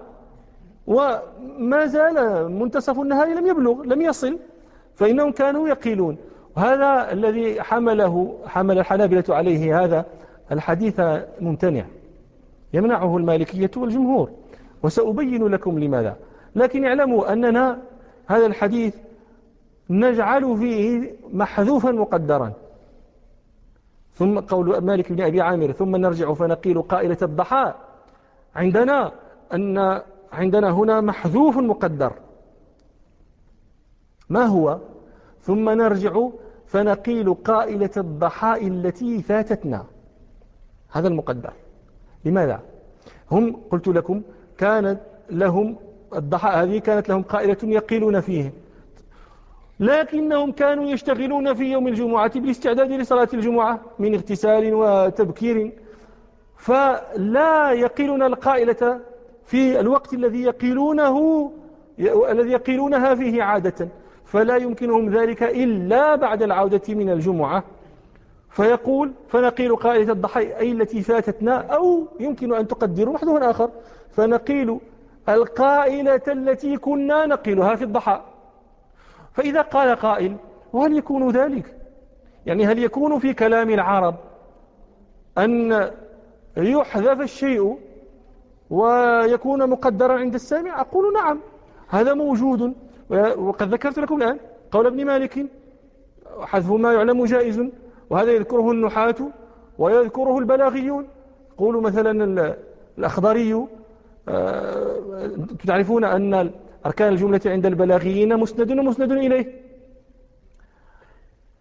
وما 0.88 1.86
زال 1.86 2.48
منتصف 2.52 3.00
النهار 3.00 3.28
لم 3.28 3.48
يبلغ 3.48 3.84
لم 3.84 4.02
يصل 4.02 4.40
فإنهم 4.96 5.32
كانوا 5.32 5.70
يقيلون. 5.70 6.18
وهذا 6.58 7.12
الذي 7.12 7.62
حمله 7.62 8.38
حمل 8.46 8.80
الحنابلة 8.80 9.24
عليه 9.30 9.84
هذا 9.84 10.06
الحديث 10.52 11.02
ممتنع. 11.42 11.86
يمنعه 12.74 13.18
المالكية 13.18 13.72
والجمهور. 13.78 14.30
وسأبين 14.84 15.48
لكم 15.48 15.80
لماذا. 15.80 16.16
لكن 16.56 16.86
اعلموا 16.86 17.34
أننا 17.34 17.80
هذا 18.28 18.46
الحديث 18.46 18.96
نجعل 19.94 20.58
فيه 20.58 21.16
محذوفا 21.34 21.92
مقدرا. 21.92 22.54
ثم 24.14 24.40
قول 24.40 24.78
مالك 24.78 25.12
بن 25.12 25.22
أبي 25.22 25.42
عامر 25.42 25.72
ثم 25.72 25.96
نرجع 25.96 26.34
فنقيل 26.34 26.82
قائلة 26.82 27.18
الضحى 27.22 27.74
عندنا 28.56 29.12
أن 29.54 30.02
عندنا 30.32 30.72
هنا 30.72 31.02
محذوف 31.02 31.58
مقدر. 31.58 32.14
ما 34.30 34.46
هو؟ 34.46 34.80
ثم 35.42 35.70
نرجع 35.70 36.30
فنقيل 36.66 37.34
قائلة 37.34 37.90
الضحاء 37.98 38.68
التي 38.68 39.22
فاتتنا. 39.22 39.86
هذا 40.92 41.08
المقدر. 41.08 41.54
لماذا؟ 42.26 42.60
هم 43.32 43.56
قلت 43.72 43.88
لكم 43.88 44.22
كانت 44.58 45.00
لهم 45.30 45.76
الضحاء 46.16 46.64
هذه 46.64 46.80
كانت 46.80 47.10
لهم 47.10 47.22
قائلة 47.22 47.58
يقيلون 47.64 48.20
فيه. 48.22 48.63
لكنهم 49.80 50.52
كانوا 50.52 50.86
يشتغلون 50.86 51.54
في 51.54 51.64
يوم 51.64 51.88
الجمعة 51.88 52.40
بالاستعداد 52.40 52.92
لصلاة 52.92 53.28
الجمعة 53.34 53.80
من 54.00 54.14
اغتسال 54.14 54.74
وتبكير. 54.74 55.72
فلا 56.58 57.72
يقيلون 57.72 58.24
القائلة 58.24 59.00
في 59.46 59.80
الوقت 59.80 60.14
الذي 60.14 60.44
يقيلونه 60.44 61.52
الذي 62.30 62.52
يقيلونها 62.52 63.16
فيه 63.16 63.44
عادة. 63.44 63.88
فلا 64.26 64.58
يمكنهم 64.58 65.10
ذلك 65.10 65.44
إلا 65.44 66.16
بعد 66.16 66.44
العودة 66.44 66.82
من 66.90 67.10
الجمعة. 67.10 67.64
فيقول 68.50 69.12
فنقيل 69.28 69.76
قائلة 69.76 70.12
الضحى 70.12 70.58
أي 70.58 70.72
التي 70.72 71.02
فاتتنا 71.02 71.58
أو 71.58 72.08
يمكن 72.20 72.54
أن 72.54 72.68
تقدروا 72.68 73.14
محذوفا 73.14 73.50
آخر. 73.50 73.70
فنقيل 74.12 74.80
القائلة 75.30 76.22
التي 76.28 76.78
كنا 76.78 77.26
نقيلها 77.26 77.76
في 77.76 77.84
الضحى 77.84 78.22
فإذا 79.34 79.62
قال 79.62 79.96
قائل 79.96 80.36
وهل 80.74 80.98
يكون 80.98 81.30
ذلك؟ 81.30 81.78
يعني 82.46 82.66
هل 82.66 82.80
يكون 82.80 83.20
في 83.20 83.34
كلام 83.34 83.70
العرب 83.70 84.16
أن 85.38 85.90
يحذف 86.58 87.22
الشيء 87.22 87.80
ويكون 88.70 89.70
مقدرا 89.70 90.14
عند 90.14 90.34
السامع؟ 90.34 90.82
أقول 90.82 91.14
نعم 91.14 91.40
هذا 91.88 92.14
موجود. 92.14 92.74
وقد 93.38 93.74
ذكرت 93.74 94.00
لكم 94.00 94.22
الآن 94.22 94.40
قول 94.72 94.88
ابن 94.88 95.06
مالك 95.06 95.46
حذف 96.42 96.72
ما 96.72 96.94
يعلم 96.94 97.26
جائز 97.26 97.64
وهذا 98.10 98.32
يذكره 98.32 98.72
النحاة 98.72 99.16
ويذكره 99.78 100.38
البلاغيون. 100.38 101.08
قولوا 101.58 101.82
مثلا 101.82 102.56
الأخضري 102.98 103.68
آه، 104.30 105.32
تعرفون 105.68 106.04
أن 106.04 106.52
أركان 106.86 107.14
الجملة 107.14 107.42
عند 107.46 107.66
البلاغيين 107.66 108.38
مسند 108.38 108.72
ومسند 108.72 109.12
إليه. 109.12 109.62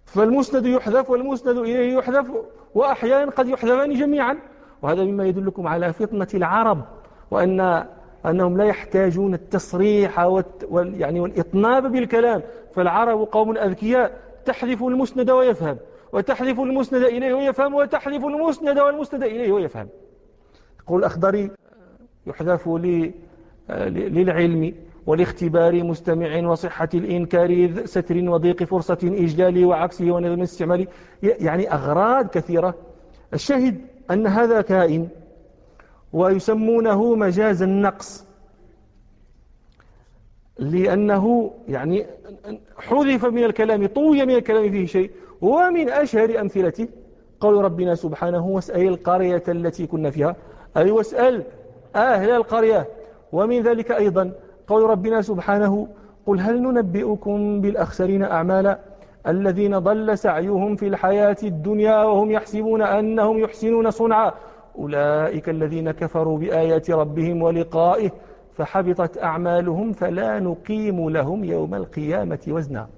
فالمسند 0.04 0.66
يحذف 0.66 1.10
والمسند 1.10 1.58
إليه 1.58 1.94
يحذف 1.94 2.26
وأحيانا 2.74 3.30
قد 3.30 3.48
يحذفان 3.48 3.92
جميعا. 3.94 4.38
وهذا 4.82 5.04
مما 5.04 5.26
يدلكم 5.26 5.66
على 5.66 5.92
فطنة 5.92 6.28
العرب 6.34 6.84
وأن 7.30 7.86
أنهم 8.26 8.56
لا 8.56 8.64
يحتاجون 8.64 9.34
التصريح 9.34 10.18
يعني 10.72 11.20
والإطناب 11.20 11.92
بالكلام. 11.92 12.42
فالعرب 12.74 13.28
قوم 13.32 13.58
أذكياء 13.58 14.20
تحذف 14.44 14.82
المسند 14.82 15.30
ويفهم 15.30 15.78
وتحذف 16.12 16.60
المسند 16.60 17.02
إليه 17.02 17.34
ويفهم 17.34 17.74
وتحذف 17.74 18.24
المسند 18.24 18.78
والمسند 18.78 19.22
إليه 19.22 19.52
ويفهم. 19.52 19.88
يقول 20.80 20.98
الأخضري 20.98 21.50
يحذف 22.26 22.68
للعلم. 23.68 24.74
والاختبار 25.06 25.82
مستمع 25.82 26.48
وصحة 26.48 26.88
الإنكار 26.94 27.70
ستر 27.84 28.28
وضيق 28.30 28.62
فرصة 28.64 28.98
إجلال 29.02 29.64
وعكسه 29.64 30.10
ونظم 30.10 30.34
الاستعمال. 30.34 30.88
يعني 31.22 31.72
أغراض 31.72 32.26
كثيرة. 32.26 32.74
الشاهد 33.34 33.80
أن 34.10 34.26
هذا 34.26 34.60
كائن 34.60 35.08
ويسمونه 36.12 37.14
مجاز 37.14 37.62
النقص. 37.62 38.24
لأنه 40.58 41.50
يعني 41.68 42.06
حذف 42.76 43.24
من 43.24 43.44
الكلام 43.44 43.86
طوي 43.86 44.26
من 44.26 44.34
الكلام 44.34 44.70
فيه 44.70 44.86
شيء. 44.86 45.10
ومن 45.40 45.88
أشهر 45.88 46.40
أمثلته 46.40 46.88
قول 47.40 47.64
ربنا 47.64 47.94
سبحانه 47.94 48.46
واسأل 48.46 48.88
القرية 48.88 49.42
التي 49.48 49.86
كنا 49.86 50.10
فيها. 50.10 50.36
أي 50.76 50.90
واسأل 50.90 51.44
أهل 51.96 52.30
القرية. 52.30 52.88
ومن 53.32 53.62
ذلك 53.62 53.90
أيضا 53.90 54.32
قول 54.72 54.90
ربنا 54.90 55.22
سبحانه 55.22 55.88
قل 56.26 56.40
هل 56.40 56.62
ننبئكم 56.62 57.60
بالأخسرين 57.60 58.22
أعمالا 58.22 58.78
الذين 59.26 59.78
ضل 59.78 60.18
سعيهم 60.18 60.76
في 60.76 60.86
الحياة 60.88 61.36
الدنيا 61.42 62.04
وهم 62.04 62.30
يحسبون 62.30 62.82
أنهم 62.82 63.38
يحسنون 63.38 63.90
صنعا 63.90 64.32
أولئك 64.78 65.48
الذين 65.48 65.90
كفروا 65.90 66.38
بآيات 66.38 66.90
ربهم 66.90 67.42
ولقائه 67.42 68.10
فحبطت 68.56 69.22
أعمالهم 69.22 69.92
فلا 69.92 70.40
نقيم 70.40 71.10
لهم 71.10 71.44
يوم 71.44 71.74
القيامة 71.74 72.40
وزنا 72.48 72.88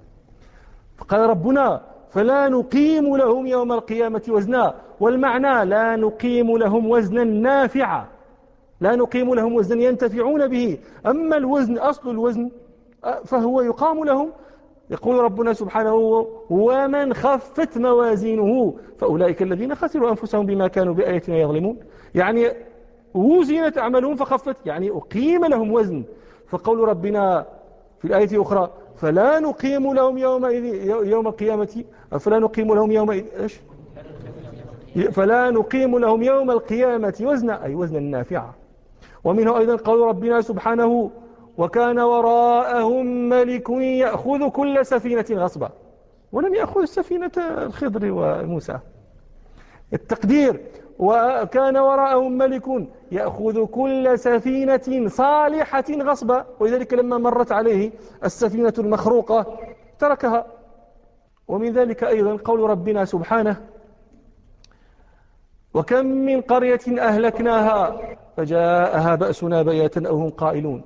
فقال 0.97 1.29
ربنا 1.29 1.81
فلا 2.09 2.49
نقيم 2.49 3.17
لهم 3.17 3.47
يوم 3.47 3.71
القيامة 3.71 4.21
وزنا 4.29 4.73
والمعنى 4.99 5.65
لا 5.65 5.95
نقيم 5.95 6.57
لهم 6.57 6.89
وزنا 6.89 7.23
نافعا 7.23 8.05
لا 8.81 8.95
نقيم 8.95 9.33
لهم 9.33 9.53
وزنا 9.53 9.83
ينتفعون 9.83 10.47
به. 10.47 10.77
أما 11.05 11.37
الوزن 11.37 11.77
أصل 11.77 12.09
الوزن 12.09 12.51
فهو 13.25 13.61
يقام 13.61 14.05
لهم. 14.05 14.31
يقول 14.89 15.15
ربنا 15.15 15.53
سبحانه 15.53 15.95
ومن 16.49 17.13
خفت 17.13 17.77
موازينه 17.77 18.73
فأولئك 18.97 19.41
الذين 19.41 19.75
خسروا 19.75 20.09
أنفسهم 20.09 20.45
بما 20.45 20.67
كانوا 20.67 20.93
بآياتنا 20.93 21.37
يظلمون. 21.37 21.77
يعني 22.15 22.51
وزنت 23.13 23.77
أعمالهم 23.77 24.15
فخفت 24.15 24.57
يعني 24.65 24.89
أقيم 24.91 25.45
لهم 25.45 25.71
وزن. 25.71 26.03
فقول 26.47 26.79
ربنا 26.79 27.45
في 27.99 28.05
الآية 28.05 28.31
الأخرى 28.31 28.71
فلا 28.95 29.39
نقيم 29.39 29.93
لهم 29.93 30.17
يوم 30.17 30.45
يوم 31.05 31.27
القيامة 31.27 31.83
فلا 32.19 32.39
نقيم 32.39 32.73
لهم 32.73 32.91
يوم 32.91 33.11
إيش؟ 33.11 33.59
فلا 35.11 35.49
نقيم 35.49 35.97
لهم 35.97 36.23
يوم 36.23 36.51
القيامة 36.51 37.13
وزنا 37.21 37.63
أي 37.65 37.75
وزنا 37.75 37.99
نافعا 37.99 38.53
ومنه 39.25 39.57
أيضا 39.57 39.75
قول 39.75 39.99
ربنا 39.99 40.41
سبحانه 40.41 41.11
وكان 41.57 41.99
وراءهم 41.99 43.29
ملك 43.29 43.69
يأخذ 43.69 44.49
كل 44.49 44.85
سفينة 44.85 45.25
غصبا. 45.31 45.69
ولم 46.31 46.55
يأخذ 46.55 46.85
سفينة 46.85 47.31
الخضر 47.37 48.11
وموسى. 48.11 48.79
التقدير 49.93 50.61
وكان 50.99 51.77
وراءهم 51.77 52.37
ملك 52.37 52.63
يأخذ 53.11 53.65
كل 53.65 54.19
سفينة 54.19 55.07
صالحة 55.07 55.85
غصبا. 55.91 56.45
ولذلك 56.59 56.93
لما 56.93 57.17
مرت 57.17 57.51
عليه 57.51 57.91
السفينة 58.23 58.73
المخروقة 58.79 59.57
تركها. 59.99 60.45
ومن 61.47 61.73
ذلك 61.73 62.03
أيضا 62.03 62.37
قول 62.37 62.59
ربنا 62.59 63.05
سبحانه 63.05 63.74
وكم 65.75 66.05
من 66.05 66.41
قرية 66.41 66.85
أهلكناها 67.09 67.79
فجاءها 68.37 69.15
بأسنا 69.15 69.61
بياتا 69.61 70.01
أو 70.09 70.15
هم 70.15 70.29
قائلون. 70.29 70.81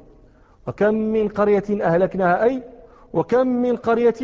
وكم 0.68 0.94
من 0.94 1.28
قرية 1.28 1.70
أهلكناها 1.70 2.44
أي 2.44 2.64
وكم 3.14 3.48
من 3.48 3.76
قرية 3.76 4.22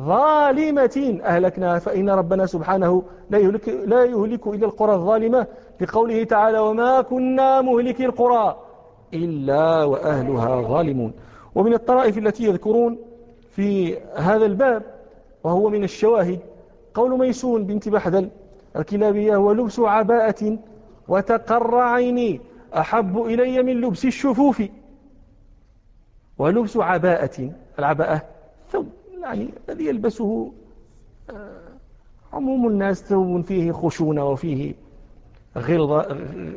ظالمة 0.00 1.20
أهلكناها 1.24 1.78
فإن 1.78 2.10
ربنا 2.10 2.46
سبحانه 2.46 3.02
لا 3.30 3.38
يهلك, 3.38 3.68
لا 3.68 4.04
يهلك 4.04 4.46
إلا 4.46 4.66
القرى 4.66 4.94
الظالمة 4.94 5.46
لقوله 5.80 6.24
تعالى 6.24 6.58
وما 6.58 7.00
كنا 7.00 7.60
مهلك 7.60 8.00
القرى 8.00 8.56
إلا 9.14 9.84
وأهلها 9.84 10.62
ظالمون. 10.62 11.12
ومن 11.54 11.74
الطرائف 11.74 12.18
التي 12.18 12.44
يذكرون 12.44 12.98
في 13.50 13.98
هذا 14.14 14.46
الباب 14.46 14.82
وهو 15.44 15.68
من 15.68 15.84
الشواهد 15.84 16.40
قول 16.94 17.18
ميسون 17.18 17.64
بنت 17.64 17.88
بحدل 17.88 18.28
الكلابية 18.76 19.36
هو 19.36 19.52
لبس 19.52 19.80
عباءة 19.80 20.58
وتقر 21.08 21.78
عيني 21.78 22.40
أحب 22.74 23.18
إلي 23.18 23.62
من 23.62 23.80
لبس 23.80 24.04
الشفوف. 24.04 24.62
ولبس 26.38 26.76
عباءة 26.76 27.50
العباءة 27.78 28.22
ثوب 28.72 28.88
يعني 29.20 29.48
الذي 29.68 29.86
يلبسه 29.86 30.52
آه، 31.30 31.58
عموم 32.32 32.68
الناس 32.68 33.02
ثوب 33.02 33.44
فيه 33.44 33.72
خشونة 33.72 34.24
وفيه 34.24 34.74
غلظ, 35.56 35.92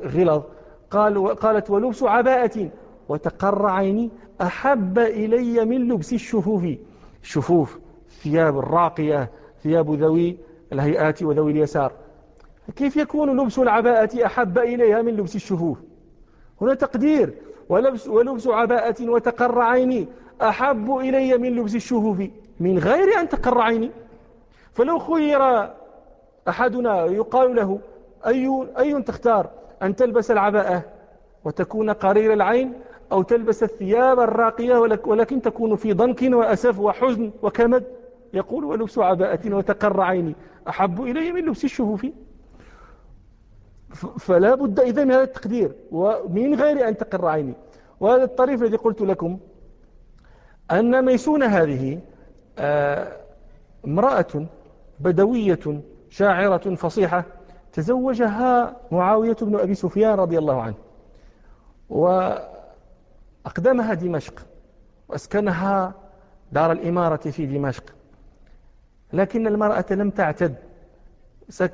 غلظ. 0.05 0.43
قال 0.91 1.35
قالت 1.35 1.69
ولبس 1.69 2.03
عباءة 2.03 2.69
وتقر 3.09 3.65
عيني 3.65 4.09
أحب 4.41 4.99
إلي 4.99 5.65
من 5.65 5.87
لبس 5.87 6.13
الشفوف. 6.13 6.65
الشفوف 7.23 7.79
ثياب 8.23 8.59
الراقية 8.59 9.29
ثياب 9.63 9.91
ذوي 9.93 10.37
الهيئات 10.73 11.23
وذوي 11.23 11.51
اليسار. 11.51 11.91
كيف 12.75 12.97
يكون 12.97 13.41
لبس 13.41 13.59
العباءة 13.59 14.25
أحب 14.25 14.57
إليها 14.57 15.01
من 15.01 15.15
لبس 15.17 15.35
الشفوف 15.35 15.77
هنا 16.61 16.73
تقدير. 16.73 17.33
ولبس, 17.69 18.07
ولبس 18.07 18.47
عباءة 18.47 19.09
وتقر 19.09 19.61
عيني 19.61 20.07
أحب 20.41 20.97
إلي 20.97 21.37
من 21.37 21.55
لبس 21.55 21.75
الشفوف 21.75 22.21
من 22.59 22.77
غير 22.77 23.19
أن 23.19 23.29
تقر 23.29 23.61
عيني. 23.61 23.91
فلو 24.73 24.99
خير 24.99 25.69
أحدنا 26.49 27.05
يقال 27.05 27.55
له 27.55 27.79
أي, 28.27 28.67
أي 28.79 29.01
تختار 29.01 29.49
أن 29.83 29.95
تلبس 29.95 30.31
العباءة 30.31 30.83
وتكون 31.45 31.89
قرير 31.89 32.33
العين 32.33 32.73
أو 33.11 33.21
تلبس 33.21 33.63
الثياب 33.63 34.19
الراقية 34.19 34.75
ولكن 35.05 35.41
تكون 35.41 35.75
في 35.75 35.93
ضنك 35.93 36.21
وأسف 36.23 36.79
وحزن 36.79 37.31
وكمد؟ 37.41 37.83
يقول 38.33 38.63
ولبس 38.65 38.99
عباءة 38.99 39.53
وتقر 39.55 40.01
عيني 40.01 40.35
أحب 40.69 41.01
إلي 41.01 41.31
من 41.31 41.45
لبس 41.45 41.63
الشفوف 41.65 42.05
فلا 44.19 44.55
بد 44.55 44.79
إذا 44.79 45.03
من 45.03 45.11
هذا 45.11 45.23
التقدير 45.23 45.75
ومن 45.91 46.55
غير 46.55 46.87
أن 46.87 46.97
تقر 46.97 47.25
عيني. 47.25 47.53
وهذا 47.99 48.23
الطريف 48.23 48.63
الذي 48.63 48.77
قلت 48.77 49.01
لكم 49.01 49.39
أن 50.71 51.05
ميسون 51.05 51.43
هذه 51.43 51.99
آه، 52.59 53.17
امرأة 53.85 54.45
بدوية 54.99 55.81
شاعرة 56.09 56.75
فصيحة 56.75 57.25
تزوجها 57.73 58.75
معاوية 58.91 59.35
بن 59.41 59.59
أبي 59.59 59.75
سفيان 59.75 60.13
رضي 60.13 60.37
الله 60.37 60.61
عنه 60.61 60.75
وأقدمها 61.89 63.93
دمشق 63.93 64.45
وأسكنها 65.07 65.93
دار 66.51 66.71
الإمارة 66.71 67.29
في 67.29 67.45
دمشق. 67.45 67.83
لكن 69.13 69.47
المرأة 69.47 69.85
لم 69.91 70.09
تعتد 70.09 70.55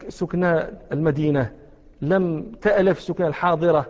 سكن 0.10 0.44
المدينة. 0.92 1.52
لم 2.02 2.52
تألف 2.62 3.02
سكن 3.02 3.26
الحاضرة 3.26 3.86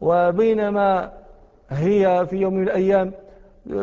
وبينما 0.00 1.12
هي 1.70 2.26
في 2.30 2.36
يوم 2.36 2.54
من 2.54 2.62
الأيام 2.62 3.12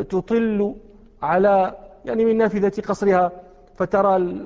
تطل 0.09 0.75
على 1.21 1.75
يعني 2.05 2.25
من 2.25 2.37
نافذة 2.37 2.81
قصرها 2.81 3.31
فترى 3.75 4.43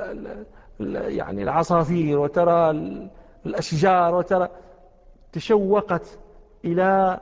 يعني 1.15 1.43
العصافير 1.43 2.19
وترى 2.19 2.71
الأشجار 3.45 4.15
وترى 4.15 4.49
تشوقت 5.31 6.19
إلى 6.65 7.19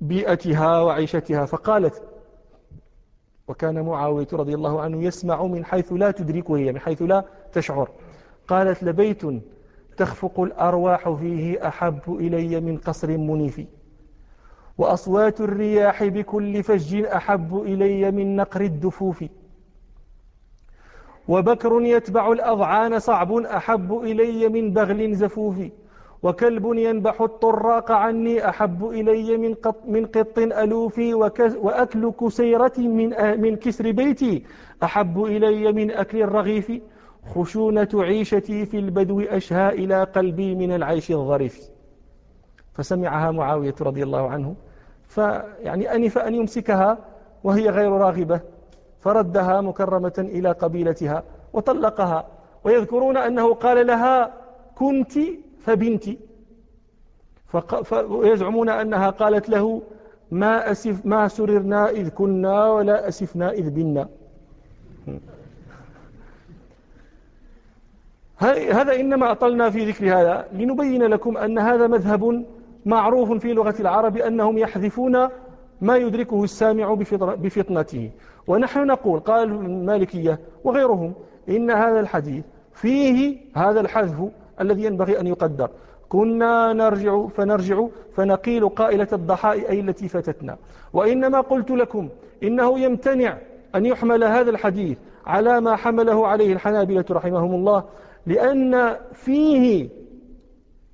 بيئتها 0.00 0.80
وعيشتها 0.80 1.46
فقالت 1.46 2.02
وكان 3.48 3.80
معاوية 3.80 4.28
رضي 4.32 4.54
الله 4.54 4.80
عنه 4.80 5.02
يسمع 5.02 5.42
من 5.42 5.64
حيث 5.64 5.92
لا 5.92 6.10
تدركه 6.10 6.56
هي 6.56 6.72
من 6.72 6.80
حيث 6.80 7.02
لا 7.02 7.24
تشعر. 7.52 7.90
قالت 8.48 8.82
لبيت 8.82 9.22
تخفق 9.96 10.40
الأرواح 10.40 11.08
فيه 11.08 11.68
أحب 11.68 12.00
إلي 12.08 12.60
من 12.60 12.76
قصر 12.76 13.18
منيف. 13.18 13.60
وأصوات 14.78 15.40
الرياح 15.40 16.04
بكل 16.04 16.62
فج 16.62 17.04
أحب 17.04 17.62
إلي 17.62 18.10
من 18.10 18.36
نقر 18.36 18.60
الدفوف. 18.60 19.24
وبكر 21.28 21.82
يتبع 21.82 22.32
الأضعان 22.32 22.98
صعب 22.98 23.32
أحب 23.32 24.00
إلي 24.00 24.48
من 24.48 24.72
بغل 24.72 25.14
زفوف. 25.14 25.56
وكلب 26.22 26.74
ينبح 26.74 27.20
الطراق 27.20 27.90
عني 27.92 28.48
أحب 28.48 28.88
إلي 28.90 29.36
من 29.36 29.54
قط, 29.54 29.76
من 29.86 30.06
قط 30.06 30.38
ألوفي 30.38 31.14
وأكل 31.14 32.12
كسيرة 32.20 32.72
من, 32.78 33.40
من 33.40 33.56
كسر 33.56 33.90
بيتي 33.92 34.44
أحب 34.82 35.24
إلي 35.24 35.72
من 35.72 35.90
أكل 35.90 36.22
الرغيف. 36.22 36.72
خشونة 37.34 37.88
عيشتي 37.94 38.66
في 38.66 38.78
البدو 38.78 39.20
أشهى 39.20 39.68
إلى 39.68 40.04
قلبي 40.04 40.54
من 40.54 40.74
العيش 40.74 41.10
الظريف. 41.10 41.74
فسمعها 42.74 43.30
معاوية 43.30 43.74
رضي 43.80 44.02
الله 44.02 44.30
عنه 44.30 44.54
فيعني 45.08 45.94
أنف 45.94 46.18
أن 46.18 46.34
يمسكها 46.34 46.98
وهي 47.44 47.70
غير 47.70 47.92
راغبة 47.92 48.40
فردها 49.00 49.60
مكرمة 49.60 50.12
إلى 50.18 50.52
قبيلتها 50.52 51.22
وطلقها 51.52 52.26
ويذكرون 52.64 53.16
أنه 53.16 53.54
قال 53.54 53.86
لها 53.86 54.32
كنت 54.76 55.12
فبنتي 55.60 56.18
ويزعمون 58.08 58.68
أنها 58.68 59.10
قالت 59.10 59.48
له 59.48 59.82
ما, 60.30 60.70
أسف 60.70 61.06
ما 61.06 61.28
سررنا 61.28 61.90
إذ 61.90 62.08
كنا 62.08 62.66
ولا 62.66 63.08
أسفنا 63.08 63.52
إذ 63.52 63.70
بنا 63.70 64.08
هذا 68.38 69.00
إنما 69.00 69.30
أطلنا 69.30 69.70
في 69.70 69.90
ذكر 69.90 70.06
هذا 70.06 70.48
لنبين 70.52 71.02
لكم 71.02 71.36
أن 71.36 71.58
هذا 71.58 71.86
مذهب 71.86 72.44
معروف 72.86 73.32
في 73.32 73.52
لغة 73.52 73.74
العرب 73.80 74.16
أنهم 74.16 74.58
يحذفون 74.58 75.28
ما 75.80 75.96
يدركه 75.96 76.44
السامع 76.44 76.94
بفطنته. 77.18 78.10
ونحن 78.46 78.86
نقول 78.86 79.20
قال 79.20 79.48
المالكية 79.48 80.38
وغيرهم 80.64 81.14
إن 81.48 81.70
هذا 81.70 82.00
الحديث 82.00 82.44
فيه 82.72 83.36
هذا 83.56 83.80
الحذف 83.80 84.28
الذي 84.60 84.84
ينبغي 84.84 85.20
أن 85.20 85.26
يقدر. 85.26 85.70
كنا 86.08 86.72
نرجع 86.72 87.26
فنرجع 87.26 87.86
فنقيل 88.16 88.68
قائلة 88.68 89.08
الضحاء 89.12 89.70
أي 89.70 89.80
التي 89.80 90.08
فتتنا 90.08 90.56
وإنما 90.92 91.40
قلت 91.40 91.70
لكم 91.70 92.08
إنه 92.42 92.78
يمتنع 92.78 93.38
أن 93.74 93.86
يحمل 93.86 94.24
هذا 94.24 94.50
الحديث 94.50 94.98
على 95.26 95.60
ما 95.60 95.76
حمله 95.76 96.26
عليه 96.26 96.52
الحنابلة 96.52 97.04
رحمهم 97.10 97.54
الله 97.54 97.84
لأن 98.26 98.96
فيه 99.12 99.88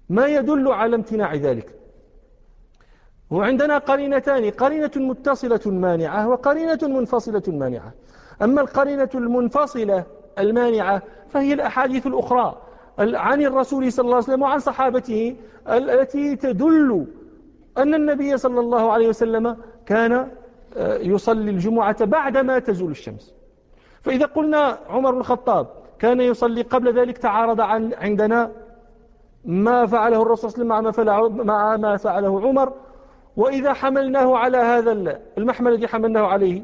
ما 0.09 0.27
يدل 0.27 0.69
على 0.69 0.97
امتناع 0.97 1.35
ذلك. 1.35 1.75
وعندنا 3.31 3.79
قرينتان 3.79 4.51
قرينة 4.51 4.91
متصلة 4.97 5.61
مانعة 5.67 6.29
وقرينة 6.29 6.79
منفصلة 6.83 7.43
مانعة. 7.49 7.93
أما 8.43 8.61
القرينة 8.61 9.11
المنفصلة 9.15 10.05
المانعة 10.39 11.03
فهي 11.29 11.53
الأحاديث 11.53 12.07
الأخرى 12.07 12.63
عن 12.99 13.43
الرسول 13.43 13.93
صلى 13.93 14.05
الله 14.05 14.15
عليه 14.17 14.25
وسلم 14.25 14.43
وعن 14.43 14.59
صحابته 14.59 15.37
التي 15.69 16.37
تدل 16.37 17.07
أن 17.79 17.95
النبي 17.95 18.37
صلى 18.37 18.61
الله 18.61 18.93
عليه 18.93 19.09
وسلم 19.09 19.57
كان 19.87 20.29
آه، 20.77 20.99
يصلي 20.99 21.51
الجمعة 21.51 22.05
بعدما 22.05 22.59
تزول 22.59 22.91
الشمس. 22.91 23.35
فإذا 24.03 24.27
قلنا 24.27 24.79
عمر 24.89 25.19
الخطاب 25.19 25.80
كان 26.01 26.21
يصلي 26.21 26.63
قبل 26.63 26.99
ذلك 26.99 27.19
تعارض 27.19 27.61
عن 27.61 27.95
عندنا 27.95 28.51
ما 29.45 29.87
فعله 29.87 30.23
الرسول 30.23 30.51
صلى 30.51 30.63
الله 30.63 30.75
عليه 30.75 30.89
وسلم 30.89 31.47
مع 31.47 31.77
ما 31.77 31.97
فعله 31.97 32.41
عمر. 32.41 32.73
وإذا 33.37 33.73
حملناه 33.73 34.37
على 34.37 34.57
هذا 34.57 35.21
المحمل 35.39 35.73
الذي 35.73 35.89
حملناه 35.89 36.27
عليه 36.27 36.63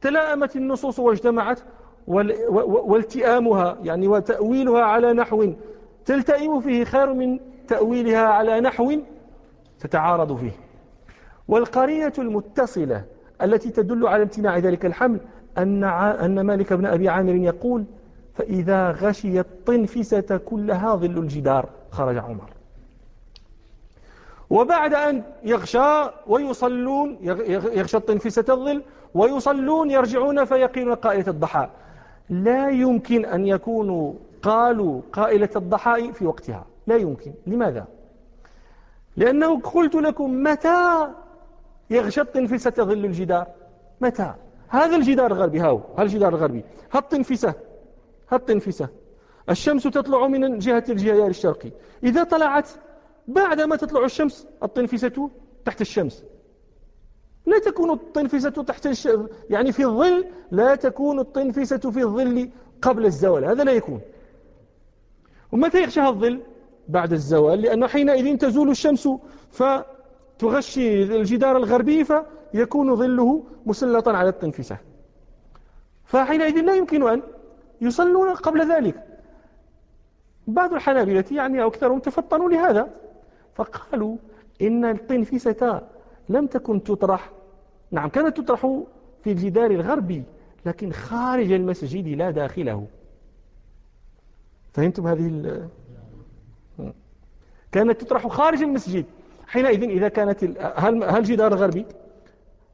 تلائمت 0.00 0.56
النصوص 0.56 0.98
واجتمعت 0.98 1.60
والتئامها 2.66 3.78
يعني 3.82 4.08
وتأويلها 4.08 4.82
على 4.82 5.12
نحو. 5.12 5.52
تلتئم 6.06 6.60
فيه 6.60 6.84
خير 6.84 7.12
من 7.12 7.38
تأويلها 7.68 8.26
على 8.26 8.60
نحو 8.60 8.92
تتعارض 9.80 10.36
فيه. 10.36 10.52
والقرينة 11.48 12.12
المتصلة 12.18 13.04
التي 13.42 13.70
تدل 13.70 14.06
على 14.06 14.22
امتناع 14.22 14.58
ذلك 14.58 14.86
الحمل 14.86 15.20
أن, 15.58 16.46
مالك 16.46 16.72
بن 16.72 16.86
أبي 16.86 17.08
عامر 17.08 17.34
يقول 17.34 17.84
فإذا 18.40 18.90
غشي 18.90 19.40
الطنفسة 19.40 20.36
كلها 20.36 20.94
ظل 20.94 21.18
الجدار 21.18 21.68
خرج 21.90 22.16
عمر. 22.16 22.50
وبعد 24.50 24.94
أن 24.94 25.22
يغشى 25.42 26.10
ويصلون 26.26 27.18
يغشى 27.20 27.96
الطنفسة 27.96 28.44
الظل 28.48 28.82
ويصلون 29.14 29.90
يرجعون 29.90 30.44
فيقين 30.44 30.94
قائلة 30.94 31.28
الضحى. 31.28 31.68
لا 32.30 32.70
يمكن 32.70 33.24
أن 33.24 33.46
يكونوا 33.46 34.12
قالوا 34.42 35.00
قائلة 35.12 35.50
الضحى 35.56 36.12
في 36.12 36.26
وقتها. 36.26 36.64
لا 36.86 36.96
يمكن. 36.96 37.32
لماذا؟ 37.46 37.86
لأنه 39.16 39.60
قلت 39.60 39.94
لكم 39.94 40.42
متى 40.42 41.08
يغشى 41.90 42.20
الطنفسة 42.20 42.74
ظل 42.78 43.04
الجدار؟ 43.04 43.46
متى؟ 44.00 44.34
هذا 44.68 44.96
الجدار 44.96 45.26
الغربي 45.26 45.60
هاو 45.60 45.80
هذا 45.94 46.02
الجدار 46.02 46.34
الغربي. 46.34 46.64
هالطنفسة 46.92 47.54
هالطنفسة 48.30 48.88
الشمس 49.50 49.82
تطلع 49.82 50.26
من 50.26 50.58
جهة 50.58 50.84
الجهيار 50.88 51.28
الشرقي. 51.28 51.70
إذا 52.04 52.24
طلعت 52.24 52.68
بعدما 53.28 53.76
تطلع 53.76 54.04
الشمس 54.04 54.46
الطنفسة 54.62 55.30
تحت 55.64 55.80
الشمس. 55.80 56.24
لا 57.46 57.58
تكون 57.58 57.90
الطنفسة 57.90 58.50
تحت 58.50 58.86
الش... 58.86 59.08
يعني 59.50 59.72
في 59.72 59.84
الظل 59.84 60.26
لا 60.50 60.74
تكون 60.74 61.18
الطنفسة 61.18 61.90
في 61.90 62.02
الظل 62.02 62.50
قبل 62.82 63.06
الزوال. 63.06 63.44
هذا 63.44 63.64
لا 63.64 63.72
يكون. 63.72 64.00
ومتى 65.52 65.82
يغشاها 65.82 66.08
الظل؟ 66.08 66.40
بعد 66.88 67.12
الزوال 67.12 67.62
لأنه 67.62 67.86
حينئذ 67.86 68.36
تزول 68.36 68.70
الشمس 68.70 69.08
فتغشي 69.50 71.02
الجدار 71.02 71.56
الغربي 71.56 72.04
فيكون 72.04 72.96
ظله 72.96 73.44
مسلطا 73.66 74.12
على 74.12 74.28
الطنفسة 74.28 74.78
فحينئذ 76.04 76.60
لا 76.60 76.74
يمكن 76.74 77.08
أن 77.08 77.22
يصلون 77.80 78.34
قبل 78.34 78.72
ذلك. 78.72 79.04
بعض 80.46 80.74
الحنابلة 80.74 81.24
يعني 81.30 81.62
أو 81.62 81.68
أكثرهم 81.68 81.98
تفطنوا 81.98 82.50
لهذا. 82.50 82.88
فقالوا 83.54 84.16
إن 84.62 84.84
الطنفسة 84.84 85.82
لم 86.28 86.46
تكن 86.46 86.82
تطرح. 86.82 87.30
نعم 87.90 88.08
كانت 88.08 88.40
تطرح 88.40 88.60
في 89.24 89.32
الجدار 89.32 89.70
الغربي 89.70 90.22
لكن 90.66 90.92
خارج 90.92 91.52
المسجد 91.52 92.08
لا 92.08 92.30
داخله. 92.30 92.86
فهمتم 94.72 95.06
هذه 95.06 95.26
ال... 95.26 95.68
كانت 97.72 98.00
تطرح 98.00 98.26
خارج 98.26 98.62
المسجد. 98.62 99.04
حينئذ 99.46 99.82
إذا 99.82 100.08
كانت. 100.08 100.44
هل 100.76 101.04
هل 101.04 101.22
جدار 101.22 101.54
غربي 101.54 101.86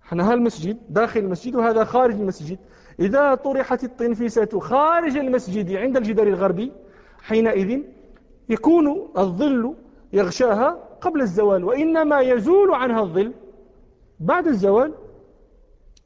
إحنا 0.04 0.34
المسجد 0.34 0.78
داخل 0.88 1.20
المسجد 1.20 1.54
وهذا 1.54 1.84
خارج 1.84 2.14
المسجد. 2.14 2.58
إذا 3.00 3.34
طرحت 3.34 3.84
الطنفسة 3.84 4.60
خارج 4.60 5.16
المسجد 5.16 5.72
عند 5.72 5.96
الجدار 5.96 6.26
الغربي 6.26 6.72
حينئذ 7.22 7.80
يكون 8.48 9.08
الظل 9.18 9.74
يغشاها 10.12 10.70
قبل 11.00 11.20
الزوال 11.20 11.64
وإنما 11.64 12.20
يزول 12.20 12.74
عنها 12.74 13.00
الظل 13.02 13.32
بعد 14.20 14.46
الزوال 14.46 14.94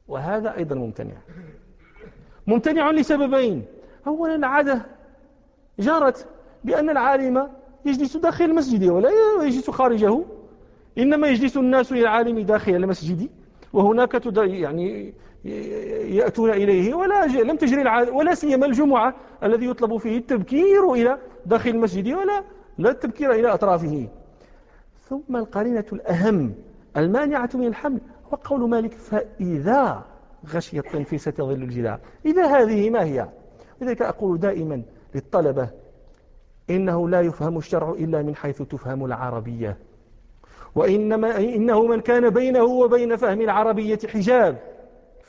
وهذا 0.07 0.57
أيضا 0.57 0.75
ممتنع. 0.75 1.17
ممتنع 2.47 2.91
لسببين. 2.91 3.65
أولا 4.07 4.35
العادة 4.35 4.85
جرت 5.79 6.27
بأن 6.63 6.89
العالم 6.89 7.47
يجلس 7.85 8.17
داخل 8.17 8.45
المسجد 8.45 8.89
ولا 8.89 9.09
يجلس 9.43 9.69
خارجه 9.69 10.23
إنما 10.97 11.27
يجلس 11.27 11.57
الناس 11.57 11.91
إلى 11.91 12.01
العالم 12.01 12.39
داخل 12.39 12.75
المسجد 12.75 13.29
وهناك 13.73 14.37
يعني 14.37 15.13
يأتون 15.45 16.49
إليه 16.49 16.93
ولا 16.93 17.25
لم 17.25 17.55
تجري 17.55 17.81
العادة 17.81 18.11
ولا 18.11 18.33
سيما 18.33 18.65
الجمعة 18.65 19.15
الذي 19.43 19.65
يطلب 19.65 19.97
فيه 19.97 20.17
التبكير 20.17 20.93
إلى 20.93 21.17
داخل 21.45 21.69
المسجد 21.69 22.07
ولا 22.13 22.43
لا 22.77 22.89
التبكير 22.89 23.31
إلى 23.31 23.53
أطرافه. 23.53 24.07
ثم 25.09 25.35
القرينة 25.35 25.85
الأهم 25.93 26.53
المانعة 26.97 27.49
من 27.53 27.67
الحمل. 27.67 27.99
هو 28.33 28.37
قول 28.43 28.69
مالك 28.69 28.93
فإذا 28.93 30.05
غشي 30.53 30.79
التنفيسة 30.79 31.33
ظل 31.37 31.63
الجدار. 31.63 31.99
إذا 32.25 32.45
هذه 32.45 32.89
ما 32.89 33.03
هي؟ 33.03 33.27
لذلك 33.81 34.01
أقول 34.01 34.39
دائما 34.39 34.81
للطلبة 35.15 35.69
إنه 36.69 37.09
لا 37.09 37.21
يفهم 37.21 37.57
الشرع 37.57 37.89
إلا 37.89 38.21
من 38.21 38.35
حيث 38.35 38.61
تفهم 38.61 39.05
العربية. 39.05 39.77
وإنما 40.75 41.37
إنه 41.37 41.85
من 41.87 42.01
كان 42.01 42.29
بينه 42.29 42.63
وبين 42.63 43.15
فهم 43.15 43.41
العربية 43.41 43.99
حجاب. 44.07 44.70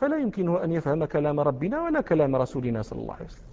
فلا 0.02 0.16
يمكنه 0.16 0.64
أن 0.64 0.72
يفهم 0.72 1.04
كلام 1.04 1.40
ربنا 1.40 1.82
ولا 1.82 2.00
كلام 2.00 2.36
رسولنا 2.36 2.82
صلى 2.82 3.00
الله 3.02 3.14
عليه 3.14 3.24
وسلم. 3.24 3.50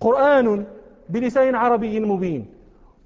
قرآن 0.00 0.66
بلسان 1.08 1.54
عربي 1.54 2.00
مبين 2.00 2.46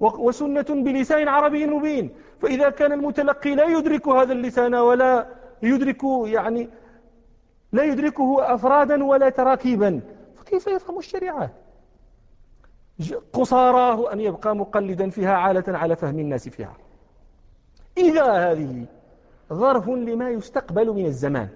وسنة 0.01 0.71
بلسان 0.71 1.29
عربي 1.29 1.67
مبين. 1.67 2.11
فإذا 2.43 2.71
كان 2.71 2.93
المتلقي 2.93 3.55
لا 3.55 3.65
يدرك 3.65 4.09
هذا 4.09 4.33
اللسان 4.33 4.75
ولا 4.75 5.27
يدرك 5.63 6.03
يعني 6.25 6.69
لا 7.73 7.85
يدركه 7.85 8.55
أفرادا 8.55 9.05
ولا 9.05 9.29
تراكيبا 9.29 10.01
فكيف 10.37 10.67
يفهم 10.67 10.99
الشريعة؟ 10.99 11.51
قصاراه 13.33 14.13
أن 14.13 14.21
يبقى 14.21 14.57
مقلدا 14.57 15.11
فيها 15.11 15.35
عالة 15.35 15.79
على 15.79 15.97
فهم 15.97 16.19
الناس 16.19 16.49
فيها. 16.49 16.77
إذا 17.99 18.33
هذه 18.33 18.87
ظرف 19.53 19.89
لما 19.89 20.31
يستقبل 20.31 20.89
من 20.93 21.07
الزمان. 21.07 21.49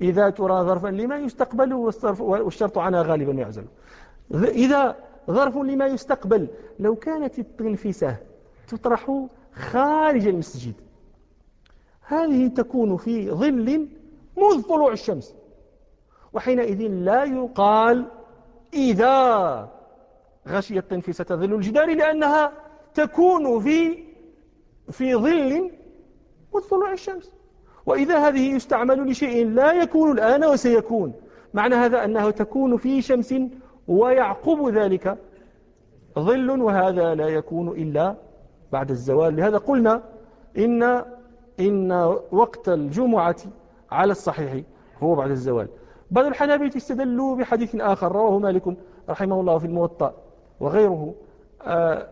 إذا 0.00 0.30
ترى 0.30 0.64
ظرفا 0.64 0.88
لما 0.88 1.16
يستقبل 1.16 1.72
والشرط 2.20 2.78
عنها 2.78 3.02
غالبا 3.02 3.32
يعزل. 3.32 3.64
إذا 4.34 4.96
ظرف 5.30 5.56
لما 5.56 5.86
يستقبل 5.86 6.48
لو 6.78 6.96
كانت 6.96 7.38
التنفسة 7.38 8.16
تطرح 8.68 9.26
خارج 9.52 10.26
المسجد 10.26 10.74
هذه 12.00 12.48
تكون 12.48 12.96
في 12.96 13.30
ظل 13.30 13.88
منذ 14.36 14.62
طلوع 14.62 14.92
الشمس 14.92 15.34
وحينئذ 16.32 16.80
لا 16.82 17.24
يقال 17.24 18.06
إذا 18.74 19.68
غشيت 20.48 20.78
التنفسة 20.78 21.24
ظل 21.24 21.54
الجدار 21.54 21.94
لأنها 21.94 22.52
تكون 22.94 23.60
في 23.60 24.04
في 24.90 25.14
ظل 25.14 25.70
منذ 26.54 26.64
طلوع 26.70 26.92
الشمس. 26.92 27.32
وإذا 27.86 28.28
هذه 28.28 28.54
يستعمل 28.54 29.10
لشيء 29.10 29.46
لا 29.46 29.72
يكون 29.72 30.12
الآن 30.12 30.44
وسيكون. 30.44 31.12
معنى 31.54 31.74
هذا 31.74 32.04
أنه 32.04 32.30
تكون 32.30 32.76
في 32.76 33.02
شمس 33.02 33.34
ويعقب 33.88 34.68
ذلك 34.68 35.18
ظل 36.18 36.50
وهذا 36.50 37.14
لا 37.14 37.28
يكون 37.28 37.68
إلا 37.68 38.14
بعد 38.72 38.90
الزوال. 38.90 39.36
لهذا 39.36 39.58
قلنا 39.58 40.02
إن, 40.58 41.02
إن 41.60 42.16
وقت 42.32 42.68
الجمعة 42.68 43.36
على 43.90 44.10
الصحيح 44.12 44.62
هو 45.02 45.14
بعد 45.14 45.30
الزوال. 45.30 45.68
بعض 46.10 46.26
الحنابلة 46.26 46.76
استدلوا 46.76 47.36
بحديث 47.36 47.76
آخر 47.76 48.12
رواه 48.12 48.38
مالك 48.38 48.76
رحمه 49.08 49.40
الله 49.40 49.58
في 49.58 49.66
الموطأ 49.66 50.14
وغيره 50.60 51.14
آه، 51.62 52.08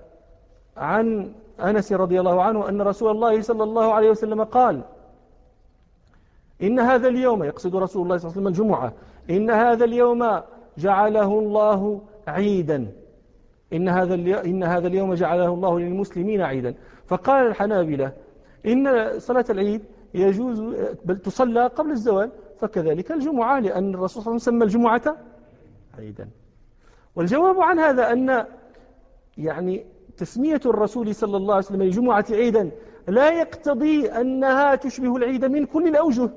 عن 0.76 1.32
أنس 1.61 1.92
رضي 1.92 2.20
الله 2.20 2.42
عنه 2.42 2.68
أن 2.68 2.82
رسول 2.82 3.11
الله 3.11 3.40
صلى 3.40 3.62
الله 3.62 3.94
عليه 3.94 4.11
وسلم 4.11 4.44
قال 4.44 4.82
إن 6.62 6.81
هذا 6.81 7.09
اليوم 7.09 7.44
يقصد 7.44 7.77
رسول 7.77 8.03
الله 8.03 8.16
صلى 8.16 8.31
الله 8.31 8.40
عليه 8.40 8.42
وسلم 8.42 8.46
الجمعة 8.46 8.92
إن 9.31 9.51
هذا 9.51 9.85
اليوم 9.85 10.40
جعله 10.79 11.38
الله 11.38 12.01
عيدا. 12.27 12.92
إن 13.72 13.88
هذا 13.88 14.14
إن 14.44 14.62
هذا 14.64 14.87
اليوم 14.87 15.14
جعله 15.14 15.55
الله 15.55 15.81
للمسلمين 15.81 16.40
عيدا. 16.40 16.75
فقال 17.07 17.46
الحنابلة 17.46 18.12
إن 18.66 19.11
صلاة 19.18 19.44
العيد 19.51 19.83
يجوز 20.14 20.61
بل 21.05 21.18
تصلى 21.18 21.66
قبل 21.66 21.90
الزوال 21.90 22.31
فكذلك 22.61 23.12
الجمعة 23.12 23.61
لأن 23.61 23.94
الرسول 23.94 24.22
صلى 24.22 24.33
الله 24.33 24.42
عليه 24.42 24.42
وسلم 24.42 24.59
سمى 24.59 24.64
الجمعة 24.64 25.16
عيدا. 25.98 26.29
والجواب 27.16 27.61
عن 27.61 27.79
هذا 27.79 28.12
أن 28.12 28.44
يعني 29.38 29.87
تسمية 30.16 30.61
الرسول 30.66 31.14
صلى 31.14 31.37
الله 31.37 31.55
عليه 31.55 31.64
وسلم 31.66 31.83
الجمعة 31.83 32.25
عيدا 32.31 32.70
لا 33.09 33.31
يقتضي 33.31 34.07
أنها 34.07 34.75
تشبه 34.75 35.16
العيد 35.16 35.44
من 35.44 35.66
كل 35.66 35.88
الأوجه. 35.88 36.31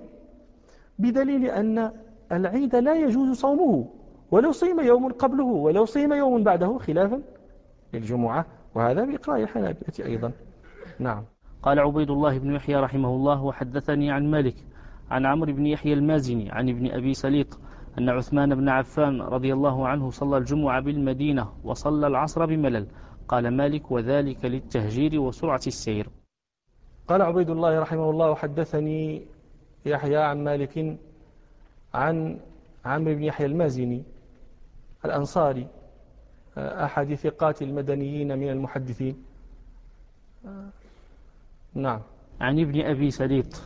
بدليل 1.00 1.46
أن 1.46 1.92
العيد 2.32 2.76
لا 2.76 2.96
يجوز 2.96 3.38
صومه 3.38 3.88
ولو 4.32 4.52
صيم 4.52 4.80
يوم 4.80 5.12
قبله 5.12 5.44
ولو 5.44 5.86
صيم 5.86 6.14
يوم 6.14 6.44
بعده 6.44 6.78
خلافا 6.78 7.22
للجمعة 7.94 8.46
وهذا 8.76 9.06
بإقراء 9.06 9.44
الحنابلة 9.44 10.06
أيضا. 10.06 10.32
نعم. 11.00 11.24
قال 11.64 11.80
عبيد 11.80 12.10
الله 12.10 12.38
بن 12.40 12.56
يحيى 12.56 12.76
رحمه 12.76 13.10
الله 13.10 13.44
وحدثني 13.44 14.12
عن 14.12 14.32
مالك 14.32 14.56
عن 15.12 15.26
عمرو 15.26 15.54
بن 15.54 15.66
يحيى 15.66 15.94
المازني 15.94 16.52
عن 16.52 16.70
ابن 16.70 16.92
أبي 16.92 17.14
سليط 17.14 17.60
أن 17.98 18.10
عثمان 18.10 18.56
بن 18.56 18.70
عفان 18.70 19.22
رضي 19.22 19.54
الله 19.54 19.88
عنه 19.88 20.10
صلى 20.10 20.38
الجمعة 20.38 20.82
بالمدينة 20.82 21.48
وصلى 21.64 22.08
العصر 22.08 22.46
بملل. 22.46 22.88
قال 23.28 23.58
مالك 23.58 23.92
وذلك 23.92 24.46
للتهجير 24.46 25.20
وسرعة 25.20 25.62
السير. 25.68 26.10
قال 27.08 27.22
عبيد 27.22 27.50
الله 27.50 27.80
رحمه 27.80 28.10
الله 28.10 28.32
وحدثني 28.32 29.26
يحيى 29.86 30.17
عن 30.17 30.43
مالك 30.43 30.98
عن 31.93 32.39
عمرو 32.86 33.15
بن 33.15 33.24
يحيى 33.24 33.45
المازني 33.45 34.04
الأنصاري 35.06 35.67
أحد 36.58 37.13
ثقات 37.13 37.62
المدنيين 37.62 38.38
من 38.38 38.50
المحدثين. 38.50 39.24
نعم. 41.74 42.02
عن 42.41 42.60
ابن 42.60 42.82
أبي 42.82 43.12
سليط. 43.12 43.62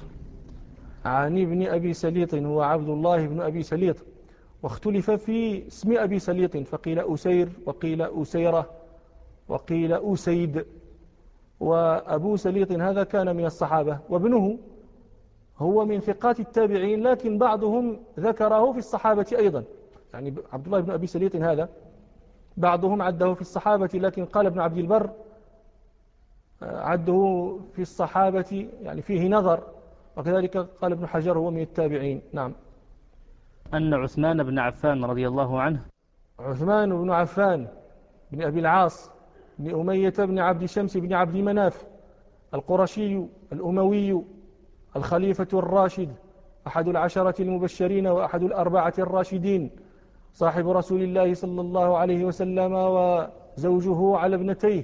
عن 1.05 1.41
ابن 1.41 1.67
أبي 1.67 1.93
سليط 1.93 2.34
هو 2.36 2.62
عبد 2.62 2.89
الله 2.89 3.27
بن 3.27 3.41
أبي 3.41 3.63
سليط. 3.63 3.95
واختلف 4.63 5.12
في 5.12 5.67
اسم 5.67 5.97
أبي 5.97 6.19
سليط 6.19 6.58
فقيل 6.58 6.99
أسير 6.99 7.49
وقيل 7.65 8.01
أسيرة 8.01 8.69
وقيل 9.47 9.93
أسيد. 9.93 10.65
وأبو 11.60 12.36
سليط 12.36 12.71
هذا 12.71 13.03
كان 13.03 13.36
من 13.36 13.45
الصحابة 13.45 13.99
وابنه 14.10 14.58
هو 15.60 15.86
من 15.86 16.00
ثقات 16.00 16.39
التابعين 16.39 17.04
لكن 17.08 17.38
بعضهم 17.38 18.00
ذكره 18.19 18.72
في 18.72 18.78
الصحابة 18.78 19.26
أيضا. 19.38 19.63
يعني 20.13 20.34
عبد 20.54 20.65
الله 20.65 20.80
بن 20.80 20.91
أبي 20.91 21.08
سليط 21.08 21.36
هذا 21.36 21.69
بعضهم 22.58 23.02
عده 23.02 23.34
في 23.34 23.41
الصحابة 23.41 23.89
لكن 23.93 24.26
قال 24.26 24.45
ابن 24.45 24.60
عبد 24.60 24.78
البر 24.78 25.10
آه، 26.63 26.80
عده 26.82 27.58
في 27.74 27.82
الصحابة 27.82 28.69
يعني 28.82 29.02
فيه 29.02 29.30
نظر. 29.30 29.63
وكذلك 30.17 30.58
قال 30.58 30.91
ابن 30.91 31.08
حجر 31.08 31.38
هو 31.38 31.52
من 31.52 31.62
التابعين. 31.62 32.22
نعم. 32.34 32.54
أن 33.74 33.93
عثمان 33.93 34.43
بن 34.43 34.60
عفان 34.60 35.06
رضي 35.06 35.28
الله 35.28 35.62
عنه. 35.62 35.80
عثمان 36.39 37.02
بن 37.02 37.12
عفان 37.12 37.67
بن 38.32 38.41
أبي 38.41 38.60
العاص 38.60 39.12
بن 39.60 39.80
أمية 39.80 40.13
بن 40.17 40.39
عبد 40.39 40.65
شمس 40.65 40.98
بن 40.98 41.13
عبد 41.13 41.36
مناف 41.36 41.86
القرشي 42.54 43.24
الأموي 43.54 44.24
الخليفة 44.95 45.47
الراشد 45.54 46.10
أحد 46.67 46.88
العشرة 46.88 47.41
المبشرين 47.41 48.08
وأحد 48.08 48.43
الأربعة 48.43 48.93
الراشدين 48.99 49.71
صاحب 50.34 50.69
رسول 50.69 51.02
الله 51.02 51.34
صلى 51.34 51.62
الله 51.62 51.97
عليه 51.97 52.25
وسلم 52.25 52.73
وزوجه 52.73 54.17
على 54.17 54.35
ابنتيه. 54.35 54.83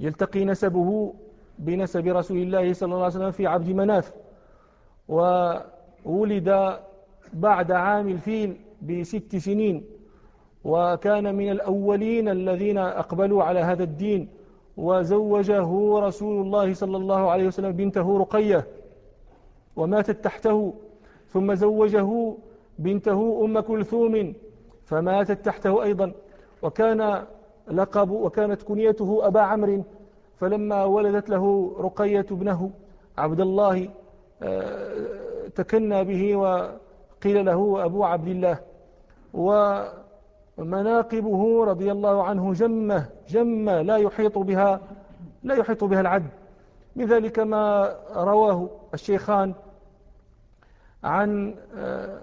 يلتقي 0.00 0.44
نسبه 0.44 1.14
بنسب 1.58 2.06
رسول 2.06 2.38
الله 2.38 2.72
صلى 2.72 2.86
الله 2.86 3.04
عليه 3.04 3.14
وسلم 3.14 3.30
في 3.30 3.46
عبد 3.46 3.68
مناف 3.68 4.12
وولد 5.08 6.78
بعد 7.32 7.72
عام 7.72 8.08
الفيل 8.08 8.56
بست 8.82 9.36
سنين 9.36 9.84
وكان 10.64 11.34
من 11.34 11.50
الأولين 11.50 12.28
الذين 12.28 12.78
أقبلوا 12.78 13.44
على 13.44 13.60
هذا 13.60 13.82
الدين. 13.84 14.28
وزوجه 14.76 15.98
رسول 15.98 16.46
الله 16.46 16.74
صلى 16.74 16.96
الله 16.96 17.30
عليه 17.30 17.46
وسلم 17.46 17.72
بنته 17.72 18.18
رقية 18.18 18.66
وماتت 19.76 20.24
تحته 20.24 20.74
ثم 21.28 21.54
زوجه 21.54 22.34
بنته 22.78 23.44
أم 23.44 23.60
كلثوم 23.60 24.34
فماتت 24.84 25.46
تحته 25.46 25.82
أيضا. 25.82 26.12
وكان 26.62 27.24
لقب 27.70 28.10
وكانت 28.10 28.62
كنيته 28.62 29.26
أبا 29.26 29.40
عمرو 29.40 29.82
فلما 30.40 30.84
ولدت 30.84 31.30
له 31.30 31.74
رقية 31.78 32.26
ابنه 32.30 32.70
عبد 33.18 33.40
الله 33.40 33.88
آه، 34.42 35.48
تكنى 35.54 36.04
به 36.04 36.36
وقيل 36.36 37.44
له 37.44 37.84
أبو 37.84 38.04
عبد 38.04 38.28
الله. 38.28 38.58
ومناقبه 40.58 41.64
رضي 41.64 41.92
الله 41.92 42.22
عنه 42.24 42.52
جمة 42.52 43.15
جمة 43.28 43.82
لا 43.82 43.96
يحيط 43.96 44.38
بها 44.38 44.80
لا 45.42 45.54
يحيط 45.54 45.84
بها 45.84 46.00
العد 46.00 46.26
من 46.96 47.06
ذلك 47.06 47.38
ما 47.38 47.96
رواه 48.14 48.68
الشيخان 48.94 49.54
عن 51.04 51.54
آه، 51.76 52.20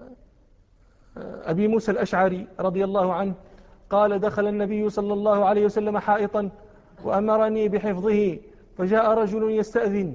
أبي 1.45 1.67
موسى 1.67 1.91
الأشعري 1.91 2.47
رضي 2.59 2.83
الله 2.83 3.13
عنه 3.13 3.33
قال 3.89 4.19
دخل 4.19 4.47
النبي 4.47 4.89
صلى 4.89 5.13
الله 5.13 5.45
عليه 5.45 5.65
وسلم 5.65 5.97
حائطا 5.97 6.49
وأمرني 7.03 7.69
بحفظه 7.69 8.37
فجاء 8.77 9.11
رجل 9.11 9.51
يستأذن 9.51 10.13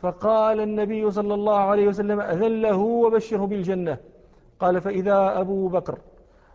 فقال 0.00 0.60
النبي 0.60 1.10
صلى 1.10 1.34
الله 1.34 1.58
عليه 1.58 1.88
وسلم 1.88 2.20
أذن 2.20 2.60
له 2.62 2.76
وبشره 2.76 3.46
بالجنة. 3.46 3.98
قال 4.60 4.80
فإذا 4.80 5.40
أبو 5.40 5.68
بكر. 5.68 5.98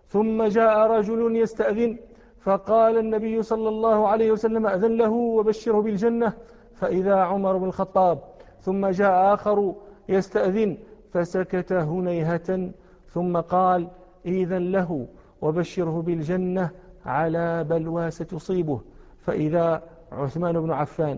ثم 0.10 0.44
جاء 0.44 0.78
رجل 0.78 1.36
يستأذن 1.36 1.98
فقال 2.46 2.98
النبي 2.98 3.44
صلى 3.44 3.70
الله 3.70 4.08
عليه 4.08 4.32
وسلم 4.32 4.68
أذن 4.68 4.98
له 4.98 5.10
وبشره 5.10 5.82
بالجنة 5.82 6.34
فإذا 6.74 7.16
عمر 7.16 7.58
بن 7.58 7.68
الخطاب 7.68 8.20
ثم 8.62 8.88
جاء 8.88 9.34
آخر 9.34 9.74
يستأذن 10.10 10.78
فسكت 11.14 11.74
هنيهة 11.74 12.72
ثم 13.10 13.38
قال 13.38 13.88
إذن 14.26 14.72
له 14.72 15.08
وبشره 15.42 16.02
بالجنة 16.02 16.70
على 17.06 17.64
بلوى 17.64 18.12
ستصيبه 18.12 18.82
فإذا 19.20 19.84
عثمان 20.12 20.60
بن 20.60 20.72
عفان. 20.72 21.18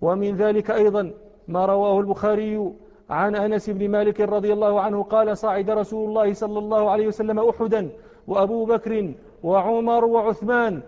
ومن 0.00 0.36
ذلك 0.36 0.70
أيضا 0.70 1.12
ما 1.48 1.66
رواه 1.66 2.00
البخاري 2.00 2.72
عن 3.10 3.36
أنس 3.36 3.70
بن 3.70 3.88
مالك 3.88 4.20
رضي 4.20 4.52
الله 4.52 4.80
عنه 4.80 5.02
قال 5.02 5.38
صعد 5.38 5.70
رسول 5.70 6.08
الله 6.08 6.32
صلى 6.32 6.58
الله 6.58 6.90
عليه 6.90 7.06
وسلم 7.06 7.38
أحدا 7.38 7.90
وأبو 8.26 8.64
بكر 8.64 9.14
وعمر 9.42 10.04
وعثمان 10.04 10.82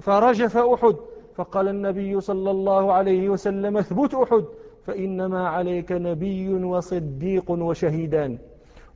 فرجف 0.00 0.56
أحد. 0.56 0.96
فقال 1.34 1.68
النبي 1.68 2.20
صلى 2.20 2.50
الله 2.50 2.92
عليه 2.92 3.28
وسلم 3.28 3.76
اثبت 3.76 4.14
أحد 4.14 4.44
فإنما 4.82 5.48
عليك 5.48 5.92
نبي 5.92 6.64
وصديق 6.64 7.50
وشهيدان. 7.50 8.38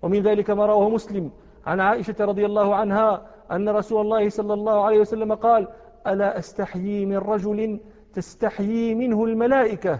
ومن 0.02 0.22
ذلك 0.22 0.50
ما 0.50 0.66
رواه 0.66 0.88
مسلم. 0.88 1.30
عن 1.66 1.80
عائشة 1.80 2.14
رضي 2.20 2.46
الله 2.46 2.74
عنها 2.74 3.26
أن 3.52 3.68
رسول 3.68 4.00
الله 4.00 4.28
صلى 4.28 4.54
الله 4.54 4.84
عليه 4.84 5.00
وسلم 5.00 5.34
قال 5.34 5.68
ألا 6.06 6.38
أستحيي 6.38 7.06
من 7.06 7.16
رجل 7.16 7.80
تستحيي 8.14 8.94
منه 8.94 9.24
الملائكة؟ 9.24 9.98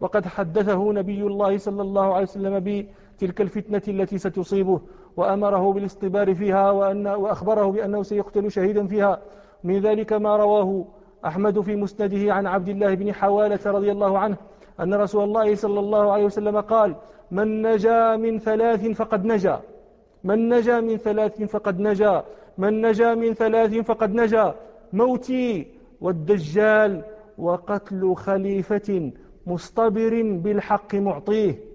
وقد 0.00 0.26
حدثه 0.26 0.92
نبي 0.92 1.22
الله 1.22 1.58
صلى 1.58 1.82
الله 1.82 2.14
عليه 2.14 2.22
وسلم 2.22 2.58
بتلك 2.58 3.40
الفتنة 3.40 3.82
التي 3.88 4.18
ستصيبه. 4.18 4.80
وأمره 5.16 5.72
بالاصطبار 5.72 6.34
فيها 6.34 6.70
وأن 6.70 7.06
وأخبره 7.06 7.66
بأنه 7.66 8.02
سيقتل 8.02 8.50
شهيدا 8.50 8.86
فيها. 8.86 9.18
من 9.64 9.80
ذلك 9.80 10.12
ما 10.12 10.36
رواه 10.36 10.84
أحمد 11.26 11.60
في 11.60 11.76
مسنده 11.76 12.34
عن 12.34 12.46
عبد 12.46 12.68
الله 12.68 12.94
بن 12.94 13.12
حوالة 13.12 13.60
رضي 13.66 13.92
الله 13.92 14.18
عنه 14.18 14.36
أن 14.80 14.94
رسول 14.94 15.24
الله 15.24 15.54
صلى 15.54 15.80
الله 15.80 16.12
عليه 16.12 16.24
وسلم 16.24 16.60
قال 16.60 16.96
من 17.30 17.62
نجا 17.62 18.16
من 18.16 18.38
ثلاث 18.38 18.86
فقد 18.86 19.24
نجا. 19.24 19.60
من 20.24 20.48
نجا 20.48 20.80
من 20.80 20.96
ثلاث 20.96 21.42
فقد 21.42 21.80
نجا. 21.80 22.24
من 22.58 22.86
نجا 22.86 23.14
من 23.14 23.34
ثلاث 23.34 23.74
فقد 23.74 24.14
نجا. 24.14 24.54
موتي 24.92 25.66
والدجال 26.00 27.02
وقتل 27.38 28.14
خليفة 28.14 29.12
مصطبر 29.46 30.22
بالحق 30.22 30.94
معطيه. 30.94 31.69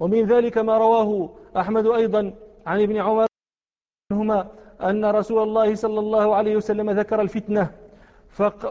ومن 0.00 0.26
ذلك 0.26 0.58
ما 0.58 0.78
رواه 0.78 1.30
أحمد 1.56 1.86
أيضا 1.86 2.32
عن 2.66 2.82
ابن 2.82 2.96
عمر 2.96 3.26
عنهما 4.12 4.48
أن 4.82 5.04
رسول 5.04 5.42
الله 5.42 5.74
صلى 5.74 6.00
الله 6.00 6.34
عليه 6.34 6.56
وسلم 6.56 6.90
ذكر 6.90 7.20
الفتنة. 7.20 7.70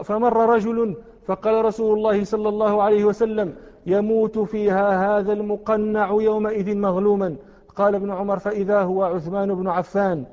فمر 0.04 0.54
رجل 0.54 0.96
فقال 1.26 1.64
رسول 1.64 1.98
الله 1.98 2.24
صلى 2.24 2.48
الله 2.48 2.82
عليه 2.82 3.04
وسلم 3.04 3.54
يموت 3.86 4.38
فيها 4.38 5.18
هذا 5.18 5.32
المقنع 5.32 6.10
يومئذ 6.10 6.76
مظلوما. 6.76 7.36
قال 7.76 7.94
ابن 7.94 8.10
عمر 8.10 8.38
فإذا 8.38 8.82
هو 8.82 9.04
عثمان 9.04 9.54
بن 9.54 9.68
عفان. 9.68 10.24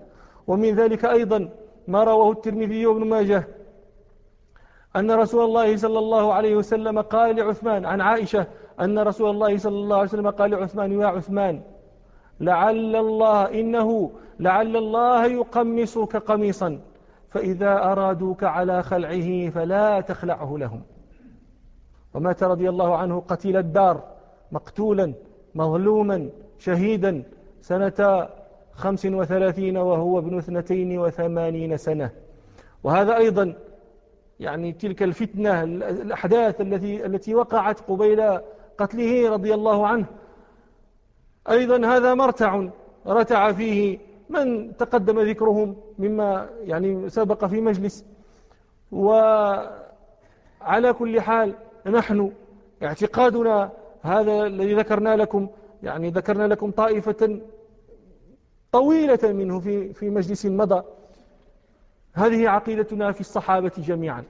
ومن 0.48 0.76
ذلك 0.76 1.06
أيضا 1.06 1.50
ما 1.88 2.04
رواه 2.04 2.32
الترمذي 2.32 2.86
وابن 2.86 3.08
ماجه 3.08 3.48
أن 4.96 5.12
رسول 5.12 5.46
الله 5.46 5.78
صلى 5.78 6.00
الله 6.00 6.34
عليه 6.34 6.56
وسلم 6.56 7.02
قال 7.02 7.36
لعثمان 7.36 7.86
عن 7.86 8.02
عائشة 8.02 8.48
أن 8.82 9.00
رسول 9.00 9.30
الله 9.30 9.58
صلى 9.58 9.76
الله 9.76 9.96
عليه 9.96 10.08
وسلم 10.08 10.30
قال 10.30 10.52
لعثمان 10.52 11.00
يا 11.02 11.08
عثمان 11.08 11.62
لعل 12.40 12.96
الله 12.96 13.60
إنه 13.60 14.12
لعل 14.40 14.78
الله 14.78 15.26
يقمصك 15.26 16.16
قميصا 16.16 16.80
فإذا 17.30 17.92
أرادوك 17.92 18.44
على 18.44 18.84
خلعه 18.84 19.50
فلا 19.50 20.02
تخلعه 20.02 20.56
لهم. 20.58 20.82
ومات 22.14 22.44
رضي 22.44 22.70
الله 22.70 22.98
عنه 22.98 23.20
قتيل 23.20 23.58
الدار 23.58 24.04
مقتولا 24.52 25.14
مظلوما 25.56 26.30
شهيدا 26.58 27.24
سنة 27.62 28.28
خمس 28.74 29.06
وثلاثين 29.06 29.78
وهو 29.78 30.20
ابن 30.20 30.38
اثنتين 30.38 31.00
وثمانين 31.00 31.78
سنة. 31.78 32.10
وهذا 32.84 33.18
أيضا 33.18 33.56
يعني 34.40 34.72
تلك 34.72 35.04
الفتنة 35.04 35.64
الأحداث 35.64 36.62
التي 36.62 37.06
التي 37.06 37.36
وقعت 37.36 37.80
قبيل 37.80 38.40
قتله 38.78 39.30
رضي 39.30 39.54
الله 39.54 39.88
عنه 39.88 40.06
أيضا 41.50 41.88
هذا 41.88 42.14
مرتع 42.14 42.68
رتع 43.08 43.52
فيه 43.52 44.00
من 44.30 44.78
تقدم 44.78 45.20
ذكرهم 45.20 45.76
مما 46.00 46.50
يعني 46.62 47.10
سبق 47.10 47.46
في 47.46 47.62
مجلس. 47.62 48.06
وعلى 48.92 49.74
كل 51.00 51.22
حال 51.22 51.54
نحن 51.86 52.32
اعتقادنا 52.84 53.72
هذا 54.02 54.46
الذي 54.46 54.74
ذكرنا 54.74 55.16
لكم 55.16 55.48
يعني 55.84 56.10
ذكرنا 56.10 56.48
لكم 56.48 56.72
طائفة 56.72 57.42
طويلة 58.72 59.20
منه 59.24 59.60
في 59.60 59.94
في 59.94 60.10
مجلس 60.10 60.46
مضى. 60.46 60.84
هذه 62.14 62.50
عقيدتنا 62.50 63.12
في 63.12 63.22
الصحابة 63.22 63.72
جميعا. 63.78 64.24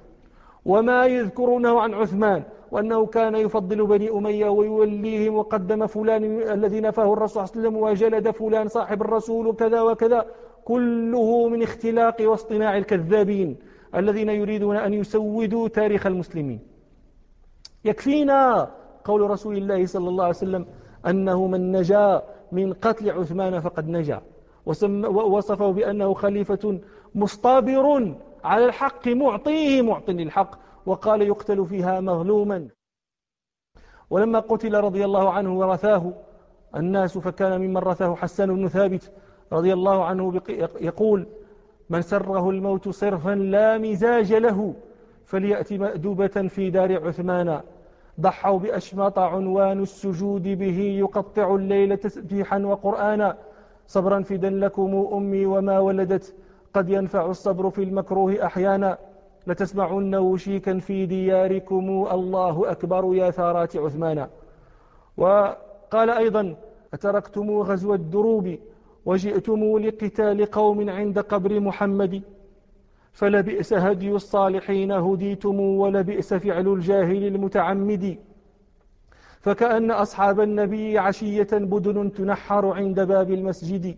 وما 0.65 1.05
يذكرونه 1.05 1.81
عن 1.81 1.93
عثمان 1.93 2.43
وأنه 2.73 3.05
كان 3.05 3.35
يفضل 3.35 3.87
بني 3.87 4.09
أمية 4.09 4.49
ويوليهم 4.49 5.35
وقدم 5.35 5.87
فلان 5.87 6.23
الذي 6.41 6.79
نفاه 6.81 7.13
الرسول 7.13 7.29
صلى 7.29 7.43
الله 7.43 7.51
عليه 7.51 7.59
وسلم 7.59 7.75
وجلد 7.77 8.31
فلان 8.31 8.67
صاحب 8.67 9.01
الرسول 9.01 9.47
وكذا 9.47 9.81
وكذا. 9.81 10.25
كله 10.65 11.47
من 11.47 11.63
اختلاق 11.63 12.15
واصطناع 12.21 12.77
الكذابين 12.77 13.57
الذين 13.95 14.29
يريدون 14.29 14.75
أن 14.77 14.93
يسودوا 14.93 15.67
تاريخ 15.67 16.07
المسلمين. 16.07 16.59
يكفينا 17.85 18.71
قول 19.05 19.21
رسول 19.21 19.57
الله 19.57 19.85
صلى 19.85 20.09
الله 20.09 20.23
عليه 20.23 20.35
وسلم 20.35 20.65
أنه 21.07 21.47
من 21.47 21.71
نجا 21.71 22.21
من 22.51 22.73
قتل 22.73 23.09
عثمان 23.11 23.59
فقد 23.59 23.89
نجا. 23.89 24.21
ووصفه 24.65 25.71
بأنه 25.71 26.13
خليفة 26.13 26.79
مصطابر 27.15 28.15
على 28.43 28.65
الحق 28.65 29.07
معطيه 29.07 29.81
معط 29.81 30.09
للحق. 30.09 30.51
وقال 30.85 31.21
يقتل 31.21 31.65
فيها 31.65 31.99
مظلوما. 31.99 32.67
ولما 34.09 34.39
قتل 34.39 34.75
رضي 34.75 35.05
الله 35.05 35.29
عنه 35.29 35.59
ورثاه 35.59 36.13
الناس 36.75 37.17
فكان 37.17 37.61
ممن 37.61 37.77
رثاه 37.77 38.15
حسان 38.15 38.55
بن 38.55 38.67
ثابت 38.67 39.11
رضي 39.51 39.73
الله 39.73 40.05
عنه 40.05 40.41
يقول 40.81 41.27
من 41.89 42.01
سره 42.01 42.49
الموت 42.49 42.89
صرفا 42.89 43.35
لا 43.35 43.77
مزاج 43.77 44.33
له 44.33 44.73
فليأتي 45.25 45.77
مأدوبة 45.77 46.27
في 46.27 46.69
دار 46.69 47.07
عثمان. 47.07 47.61
ضحوا 48.19 48.59
بأشماط 48.59 49.19
عنوان 49.19 49.81
السجود 49.81 50.43
به 50.43 50.79
يقطع 50.79 51.55
الليل 51.55 51.97
تسبيحا 51.97 52.59
وقرآنا. 52.59 53.37
صبرا 53.87 54.21
فدا 54.21 54.49
لكم 54.49 55.09
أمي 55.13 55.45
وما 55.45 55.79
ولدت 55.79 56.35
قد 56.73 56.89
ينفع 56.89 57.25
الصبر 57.25 57.69
في 57.69 57.83
المكروه 57.83 58.45
أحيانا. 58.45 58.97
لتسمعن 59.47 60.15
وشيكا 60.15 60.79
في 60.79 61.05
دياركم. 61.05 62.07
الله 62.11 62.71
أكبر 62.71 63.15
يا 63.15 63.31
ثارات 63.31 63.77
عثمان. 63.77 64.27
وقال 65.17 66.09
أيضا 66.09 66.55
أتركتم 66.93 67.51
غزو 67.51 67.93
الدروب 67.93 68.55
وجئتم 69.05 69.77
لقتال 69.77 70.45
قوم 70.45 70.89
عند 70.89 71.19
قبر 71.19 71.59
محمد 71.59 72.21
فلبئس 73.11 73.73
هدي 73.73 74.11
الصالحين 74.11 74.91
هديتم 74.91 75.59
ولبئس 75.59 76.33
فعل 76.33 76.67
الجاهل 76.67 77.27
المتعمد. 77.27 78.17
فكأن 79.39 79.91
أصحاب 79.91 80.39
النبي 80.39 80.97
عشية 80.97 81.47
بدن 81.51 82.13
تنحر 82.13 82.65
عند 82.67 82.99
باب 82.99 83.31
المسجد. 83.31 83.95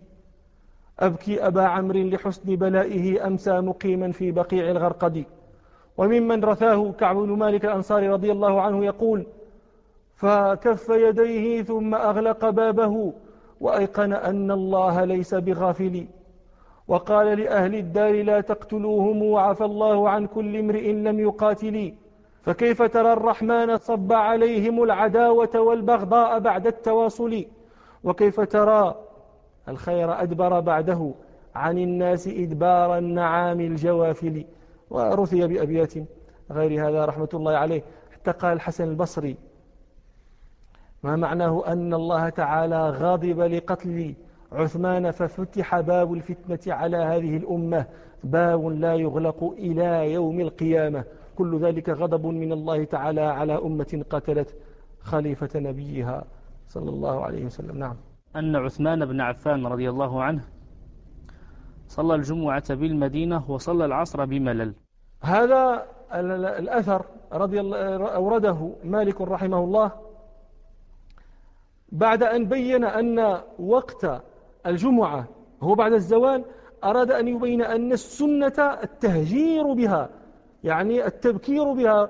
أبكي 1.00 1.48
أبا 1.48 1.62
عمرو 1.62 2.00
لحسن 2.00 2.56
بلائه 2.56 3.28
أمسى 3.28 3.62
مقيما 3.62 4.12
في 4.12 4.32
بقيع 4.32 4.72
الغرقد. 4.72 5.26
وممن 5.98 6.44
رثاه 6.44 6.92
كعب 6.92 7.16
بن 7.16 7.30
مالك 7.30 7.66
الأنصاري 7.66 8.10
رضي 8.10 8.32
الله 8.32 8.62
عنه 8.62 8.86
يقول 8.86 9.26
فكف 10.16 10.90
يديه 10.90 11.64
ثم 11.64 11.96
أغلق 11.96 12.50
بابه 12.50 13.14
وأيقن 13.62 14.14
أن 14.14 14.52
الله 14.52 15.04
ليس 15.04 15.36
بغافل. 15.36 16.06
وقال 16.88 17.40
لأهل 17.40 17.76
الدار 17.76 18.24
لا 18.24 18.42
تقتلوهم 18.42 19.24
وعفى 19.24 19.66
الله 19.66 20.10
عن 20.10 20.28
كل 20.28 20.58
امرئ 20.58 20.92
لم 20.92 21.20
يقاتل. 21.20 21.94
فكيف 22.44 22.82
ترى 22.82 23.14
الرحمن 23.14 23.78
صب 23.78 24.14
عليهم 24.14 24.84
العداوة 24.84 25.60
والبغضاء 25.60 26.40
بعد 26.40 26.68
التواصل؟ 26.68 27.46
وكيف 28.04 28.42
ترى 28.42 28.96
الخير 29.68 30.22
أدبر 30.22 30.60
بعده 30.60 31.12
عن 31.56 31.78
الناس 31.78 32.28
إدبار 32.28 32.98
النعام 32.98 33.60
الجوافل 33.60 34.46
ورثي 34.90 35.48
بأبيات 35.48 35.94
غير 36.52 36.90
هذا 36.90 37.06
رحمة 37.06 37.30
الله 37.34 37.52
عليه. 37.52 37.84
حتى 38.12 38.32
قال 38.32 38.54
الحسن 38.54 38.84
البصري 38.84 39.38
ما 41.04 41.16
معناه 41.16 41.64
أن 41.68 41.94
الله 41.94 42.30
تعالى 42.30 42.90
غاضب 42.90 43.40
لقتل 43.40 44.16
عثمان 44.52 45.12
ففتح 45.12 45.80
باب 45.80 46.14
الفتنة 46.14 46.74
على 46.74 46.98
هذه 46.98 47.38
الأمة. 47.38 47.86
باب 48.24 48.68
لا 48.68 48.96
يغلق 48.96 49.44
إلى 49.58 50.14
يوم 50.14 50.40
القيامة. 50.40 51.04
كل 51.36 51.60
ذلك 51.60 51.90
غضب 51.90 52.26
من 52.26 52.52
الله 52.52 52.84
تعالى 52.84 53.22
على 53.22 53.58
أمة 53.58 54.06
قتلت 54.10 54.56
خليفة 55.00 55.60
نبيها 55.60 56.26
صلى 56.68 56.90
الله 56.90 57.24
عليه 57.24 57.46
وسلم. 57.46 57.78
نعم. 57.78 57.96
أن 58.36 58.56
عثمان 58.56 59.06
بن 59.06 59.22
عفان 59.22 59.68
رضي 59.68 59.90
الله 59.90 60.24
عنه 60.24 60.44
صلى 61.88 62.16
الجمعة 62.16 62.76
بالمدينة 62.76 63.52
وصلى 63.52 63.86
العصر 63.86 64.26
بملل. 64.26 64.74
هذا 65.22 65.86
الأثر 66.60 67.06
رضي 67.34 67.60
الله 67.60 68.08
أورده 68.08 68.70
مالك 68.84 69.22
رحمه 69.22 69.60
الله 69.60 69.92
بعد 71.92 72.24
أن 72.24 72.46
بين 72.46 72.84
أن 72.84 73.42
وقت 73.60 74.22
الجمعة 74.66 75.26
هو 75.62 75.76
بعد 75.76 75.94
الزوال 75.94 76.46
أراد 76.84 77.12
أن 77.12 77.28
يبين 77.28 77.62
أن 77.62 77.92
السنة 77.92 78.78
التهجير 78.84 79.74
بها 79.74 80.10
يعني 80.64 81.06
التبكير 81.06 81.74
بها. 81.74 82.10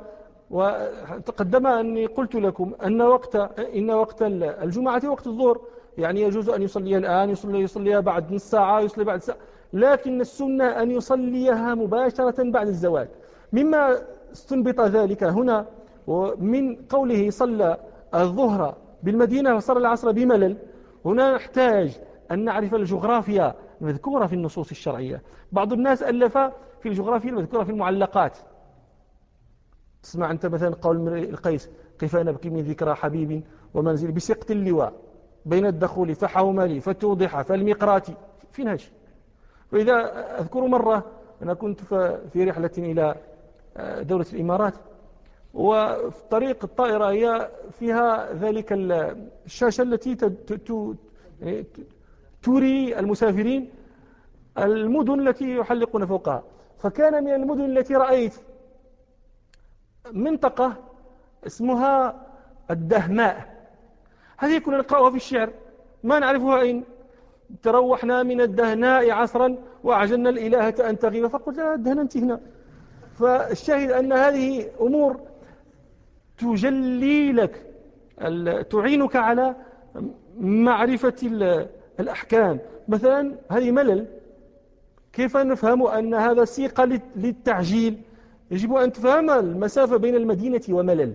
وتقدم 0.49 1.67
أني 1.67 2.05
قلت 2.05 2.36
لكم 2.36 2.73
أن 2.86 3.01
وقت 3.01 3.36
إن 3.59 3.91
وقت 3.91 4.21
الجمعة 4.21 5.01
وقت 5.05 5.28
الظهر 5.28 5.61
يعني 5.97 6.21
يجوز 6.21 6.49
أن 6.49 6.61
يصلي 6.61 6.97
الآن 6.97 7.29
يصلي 7.29 7.59
يصليها 7.59 7.99
بعد 7.99 8.33
نص 8.33 8.49
ساعة 8.49 8.79
يصلي 8.79 9.03
بعد 9.03 9.21
ساعة. 9.21 9.37
لكن 9.73 10.21
السنة 10.21 10.65
أن 10.81 10.91
يصليها 10.91 11.75
مباشرة 11.75 12.51
بعد 12.51 12.67
الزوال. 12.67 13.07
مما 13.53 13.97
استنبط 14.31 14.81
ذلك 14.81 15.23
هنا 15.23 15.65
ومن 16.07 16.75
قوله 16.75 17.29
صلى 17.29 17.77
الظهر 18.15 18.77
بالمدينة 19.03 19.55
وصلى 19.55 19.79
العصر 19.79 20.11
بملل 20.11 20.57
هنا 21.05 21.35
نحتاج 21.35 21.99
أن 22.31 22.45
نعرف 22.45 22.75
الجغرافيا 22.75 23.55
المذكورة 23.81 24.27
في 24.27 24.35
النصوص 24.35 24.69
الشرعية. 24.71 25.21
بعض 25.51 25.73
الناس 25.73 26.03
ألف 26.03 26.37
في 26.81 26.85
الجغرافيا 26.89 27.29
المذكورة 27.29 27.63
في 27.63 27.71
المعلقات. 27.71 28.37
تسمع 30.03 30.31
أنت 30.31 30.45
مثلا 30.45 30.75
قول 30.75 31.17
القيس 31.17 31.69
كيف 31.99 32.15
نبكي 32.15 32.49
من 32.49 32.61
ذكرى 32.61 32.95
حبيب 32.95 33.43
ومنزل 33.73 34.11
بسقط 34.11 34.51
اللواء. 34.51 34.93
بين 35.45 35.65
الدخول 35.65 36.15
فحوملي 36.15 36.79
فتوضح 36.79 37.41
فالمقرات 37.41 38.07
في 38.51 38.63
نهج. 38.63 38.89
وإذا 39.73 39.93
أذكر 40.39 40.67
مرة 40.67 41.03
أنا 41.41 41.53
كنت 41.53 41.81
في 42.33 42.43
رحلة 42.43 42.71
إلى 42.77 43.15
آه، 43.77 44.01
دولة 44.01 44.25
الإمارات 44.33 44.73
وفي 45.53 46.23
طريق 46.31 46.63
الطائرة 46.63 47.09
هي 47.09 47.49
فيها 47.71 48.33
ذلك 48.33 48.67
الشاشة 49.45 49.81
التي 49.81 50.17
يعني 51.41 51.65
تري 52.43 52.99
المسافرين 52.99 53.69
المدن 54.57 55.27
التي 55.27 55.55
يحلقون 55.55 56.05
فوقها. 56.05 56.43
فكان 56.77 57.23
من 57.23 57.33
المدن 57.33 57.77
التي 57.77 57.95
رأيت 57.95 58.33
منطقة 60.11 60.73
اسمها 61.45 62.25
الدهماء. 62.71 63.55
هذه 64.38 64.57
كنا 64.57 64.77
نقرأها 64.77 65.09
في 65.09 65.15
الشعر. 65.15 65.49
ما 66.03 66.19
نعرفها 66.19 66.61
أين 66.61 66.83
تروحنا 67.63 68.23
من 68.23 68.41
الدهناء 68.41 69.11
عصرا 69.11 69.57
وأعجلنا 69.83 70.29
الإلهة 70.29 70.75
أن 70.89 70.99
تغيب. 70.99 71.27
فقلت 71.27 71.57
لا 71.57 71.73
الدهنة 71.73 72.01
أنت 72.01 72.17
هنا. 72.17 72.39
فالشاهد 73.19 73.91
أن 73.91 74.13
هذه 74.13 74.65
أمور 74.81 75.19
تجلي 76.38 77.31
لك 77.31 77.61
تعينك 78.71 79.15
على 79.15 79.55
معرفة 80.39 81.15
الأحكام. 81.99 82.59
مثلا 82.88 83.36
هذه 83.51 83.71
ملل. 83.71 84.05
كيف 85.13 85.38
نفهم 85.38 85.88
أن 85.88 86.13
هذا 86.13 86.45
سيق 86.45 86.81
للتعجيل؟ 87.15 88.01
يجب 88.51 88.73
أن 88.73 88.91
تفهم 88.91 89.29
المسافة 89.29 89.97
بين 89.97 90.15
المدينة 90.15 90.61
وملل. 90.69 91.13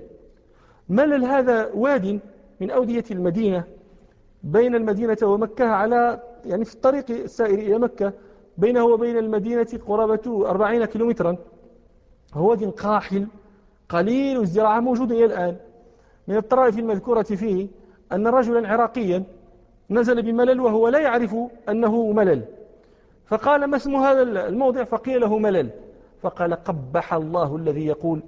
ملل 0.88 1.24
هذا 1.24 1.70
واد 1.74 2.20
من 2.60 2.70
أودية 2.70 3.04
المدينة 3.10 3.64
بين 4.42 4.74
المدينة 4.74 5.16
ومكة 5.22 5.64
على 5.64 6.22
يعني 6.44 6.64
في 6.64 6.74
الطريق 6.74 7.10
السائر 7.10 7.58
إلى 7.58 7.78
مكة 7.78 8.12
بينه 8.58 8.84
وبين 8.84 9.18
المدينة 9.18 9.80
قرابة 9.86 10.50
أربعين 10.50 10.84
كيلومترا. 10.84 11.36
هو 12.34 12.50
واد 12.50 12.64
قاحل 12.64 13.26
قليل 13.88 14.40
الزراعة 14.40 14.80
موجود 14.80 15.12
إلى 15.12 15.24
الآن. 15.24 15.56
من 16.28 16.36
الطرائف 16.36 16.78
المذكورة 16.78 17.22
فيه 17.22 17.68
أن 18.12 18.26
رجلا 18.26 18.68
عراقيا 18.68 19.24
نزل 19.90 20.22
بملل 20.22 20.60
وهو 20.60 20.88
لا 20.88 20.98
يعرف 20.98 21.36
أنه 21.68 22.12
ملل. 22.12 22.44
فقال 23.26 23.64
ما 23.64 23.76
اسم 23.76 23.96
هذا 23.96 24.22
الموضع؟ 24.22 24.84
فقيل 24.84 25.20
له 25.20 25.38
ملل. 25.38 25.70
فقال 26.22 26.54
قبح 26.54 27.14
الله 27.14 27.56
الذي 27.56 27.86
يقول 27.86 28.22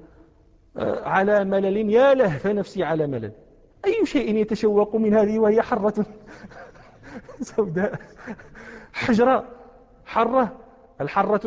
آه، 0.76 1.09
على 1.09 1.45
ملل 1.45 1.91
يا 1.91 2.14
لهف 2.14 2.47
نفسي 2.47 2.85
على 2.85 3.07
ملل. 3.07 3.33
أي 3.85 4.07
شيء 4.07 4.37
يتشوق 4.37 4.97
من 4.97 5.14
هذه 5.14 5.39
وهي 5.39 5.62
حرة. 5.62 6.07
سوداء. 7.41 7.95
حجرة. 8.93 9.45
حرة. 10.07 10.53
الحرة 11.01 11.41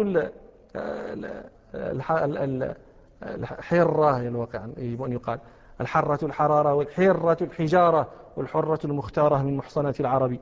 الحرة 3.25 4.17
الواقع 4.19 4.65
يجب 4.77 5.03
أن 5.03 5.11
يقال. 5.11 5.39
الحرة 5.81 6.25
الحرارة 6.25 6.73
والحرة 6.73 7.37
الحجارة 7.41 8.09
والحرة 8.37 8.79
المختارة 8.85 9.41
من 9.41 9.57
محصنات 9.57 9.99
العرب. 9.99 10.37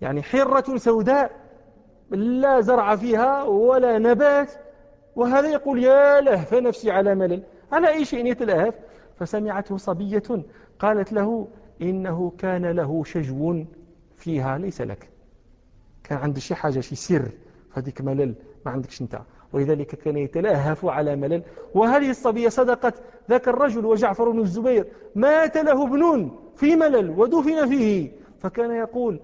يعني 0.00 0.22
حرة 0.22 0.76
سوداء 0.76 1.30
لا 2.10 2.60
زرع 2.60 2.96
فيها 2.96 3.42
ولا 3.42 3.98
نبات. 3.98 4.52
وهذا 5.16 5.48
يقول 5.48 5.84
يا 5.84 6.20
لهف 6.20 6.54
نفسي 6.54 6.90
على 6.90 7.14
ملل. 7.14 7.42
على 7.72 7.88
أي 7.88 8.04
شيء 8.04 8.26
يتلهف؟ 8.26 8.74
فسمعته 9.18 9.76
صبية 9.76 10.22
قالت 10.78 11.12
له 11.12 11.48
إنه 11.82 12.32
كان 12.38 12.66
له 12.66 13.04
شجو 13.04 13.64
فيها 14.16 14.58
ليس 14.58 14.80
لك. 14.80 15.08
كان 16.04 16.18
عنده 16.18 16.40
شي 16.40 16.54
حاجة 16.54 16.80
شي 16.80 16.94
سر 16.94 17.28
فهذيك 17.70 18.00
ملل 18.00 18.34
ما 18.66 18.72
عندكش 18.72 19.02
أنت. 19.02 19.20
ولذلك 19.52 19.86
كان 19.86 20.16
يتلهف 20.16 20.86
على 20.86 21.16
ملل. 21.16 21.42
وهذه 21.74 22.10
الصبية 22.10 22.48
صدقت 22.48 22.94
ذاك 23.30 23.48
الرجل 23.48 23.84
وجعفر 23.84 24.30
بن 24.30 24.38
الزبير. 24.38 24.86
مات 25.14 25.56
له 25.56 25.86
ابن 25.86 26.30
في 26.56 26.76
ملل 26.76 27.10
ودفن 27.10 27.68
فيه. 27.68 28.10
فكان 28.38 28.70
يقول 28.70 29.20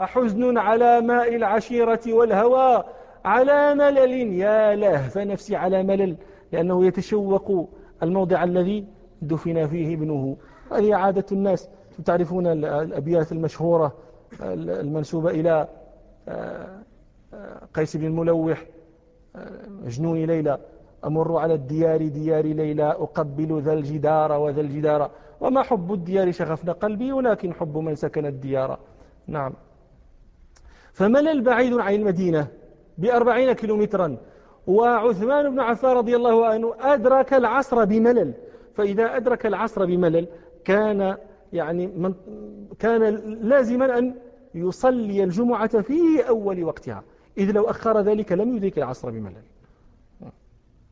أحزن 0.00 0.58
على 0.58 1.00
ماء 1.00 1.36
العشيرة 1.36 2.00
والهوى. 2.08 2.84
على 3.24 3.74
ملل 3.74 4.32
يا 4.32 4.74
لهف 4.74 5.18
نفسي 5.18 5.56
على 5.56 5.82
ملل. 5.82 6.16
لأنه 6.52 6.86
يتشوق 6.86 7.70
الموضع 8.02 8.44
الذي 8.44 8.86
دفن 9.22 9.66
فيه 9.66 9.94
ابنه. 9.94 10.36
هذه 10.72 10.94
عادة 10.94 11.26
الناس 11.32 11.68
تعرفون 12.04 12.46
الأبيات 12.46 13.32
المشهورة 13.32 13.92
المنسوبة 14.40 15.30
إلى 15.30 15.68
آه، 16.28 16.78
آه، 17.34 17.60
قيس 17.74 17.96
بن 17.96 18.06
الملوح 18.06 18.66
جنون 19.86 20.24
ليلى 20.24 20.58
أمر 21.04 21.36
على 21.36 21.54
الديار 21.54 22.08
ديار 22.08 22.44
ليلى 22.46 22.84
أقبل 22.84 23.62
ذا 23.62 23.72
الجدار 23.72 24.32
وذا 24.32 24.60
الجدار. 24.60 25.10
وما 25.40 25.62
حب 25.62 25.92
الديار 25.92 26.32
شغفنا 26.32 26.72
قلبي 26.72 27.12
ولكن 27.12 27.54
حب 27.54 27.76
من 27.76 27.94
سكن 27.94 28.26
الديار. 28.26 28.78
نعم. 29.26 29.52
فملل 30.92 31.40
بعيد 31.40 31.74
عن 31.74 31.94
المدينة 31.94 32.46
بأربعين 32.98 33.52
كيلومترا؟ 33.52 34.16
وعثمان 34.66 35.50
بن 35.50 35.60
عفان 35.60 35.90
رضي 35.90 36.16
الله 36.16 36.46
عنه 36.46 36.74
أدرك 36.80 37.34
العصر 37.34 37.84
بملل. 37.84 38.34
فإذا 38.74 39.16
أدرك 39.16 39.46
العصر 39.46 39.84
بملل 39.84 40.28
كان 40.64 41.16
يعني 41.52 41.86
من 41.86 42.14
كان 42.78 43.02
لازما 43.48 43.98
أن 43.98 44.14
يصلي 44.54 45.24
الجمعة 45.24 45.80
في 45.82 46.28
أول 46.28 46.64
وقتها. 46.64 47.02
إذ 47.38 47.50
لو 47.50 47.64
أخر 47.64 48.00
ذلك 48.00 48.32
لم 48.32 48.56
يدرك 48.56 48.78
العصر 48.78 49.10
بملل. 49.10 49.42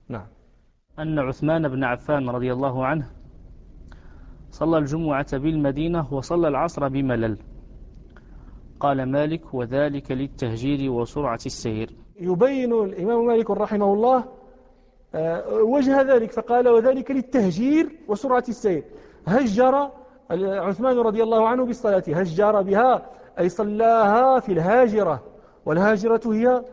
نعم. 0.09 0.27
أن 0.99 1.19
عثمان 1.19 1.69
بن 1.69 1.85
عفان 1.85 2.29
رضي 2.29 2.53
الله 2.53 2.87
عنه 2.87 3.11
صلى 4.51 4.79
الجمعة 4.79 5.39
بالمدينة 5.39 6.15
وصلى 6.15 6.49
العصر 6.49 6.89
بملل. 6.89 7.39
قال 8.81 9.03
مالك 9.11 9.55
وذلك 9.55 10.13
للتهجير 10.13 10.91
وسرعة 10.91 11.41
السير. 11.47 11.91
يبين 12.21 12.73
الإمام 12.73 13.27
مالك 13.27 13.51
رحمه 13.51 13.93
الله 13.93 14.25
آه، 15.15 15.63
وجه 15.63 16.03
ذلك 16.03 16.31
فقال 16.33 16.69
وذلك 16.69 17.11
للتهجير 17.11 17.99
وسرعة 18.09 18.45
السير. 18.49 18.85
هجر 19.27 19.91
عثمان 20.31 20.99
رضي 20.99 21.23
الله 21.23 21.49
عنه 21.49 21.65
بالصلاة. 21.65 22.03
هجر 22.09 22.63
بها 22.63 23.07
أي 23.39 23.49
صلاها 23.49 24.41
في 24.41 24.53
الهاجرة. 24.53 25.23
والهاجرة 25.67 26.21
هي 26.27 26.65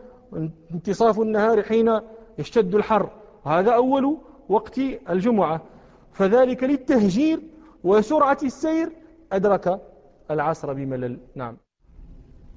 انتصاف 0.74 1.20
النهار 1.20 1.62
حين 1.62 2.00
يشتد 2.38 2.74
الحر. 2.74 3.10
هذا 3.46 3.70
أول 3.74 4.18
وقت 4.48 4.78
الجمعة. 5.10 5.60
فذلك 6.12 6.64
للتهجير 6.64 7.40
وسرعة 7.84 8.38
السير. 8.42 8.92
أدرك 9.32 9.80
العصر 10.30 10.72
بملل. 10.72 11.18
نعم. 11.34 11.56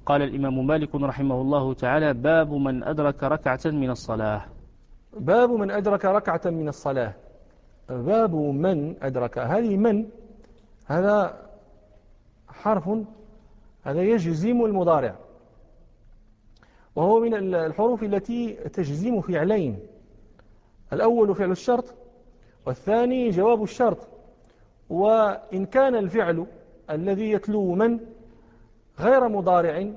قال 0.06 0.22
الإمام 0.22 0.66
مالك 0.66 0.94
رحمه 0.94 1.40
الله 1.40 1.74
تعالى 1.74 2.14
باب 2.14 2.52
من 2.52 2.84
أدرك 2.84 3.22
ركعة 3.22 3.60
من 3.64 3.90
الصلاة. 3.90 4.42
باب 5.16 5.50
من 5.50 5.70
أدرك 5.70 6.04
ركعة 6.04 6.40
من 6.44 6.68
الصلاة. 6.68 7.14
باب 7.88 8.34
من 8.34 8.94
أدرك. 9.02 9.38
هذه 9.38 9.76
من؟ 9.76 10.08
هذا 10.86 11.48
حرف 12.48 12.90
هذا 13.82 14.02
يجزم 14.02 14.64
المضارع. 14.64 15.14
وهو 16.96 17.20
من 17.20 17.54
الحروف 17.54 18.02
التي 18.02 18.52
تجزم 18.52 19.20
فعلين. 19.20 19.78
الأول 20.92 21.34
فعل 21.34 21.50
الشرط 21.50 21.94
والثاني 22.66 23.30
جواب 23.30 23.62
الشرط. 23.62 23.98
وإن 24.90 25.66
كان 25.66 25.94
الفعل 25.96 26.46
الذي 26.90 27.30
يتلو 27.30 27.74
من 27.74 28.00
غير 29.00 29.28
مضارع 29.28 29.90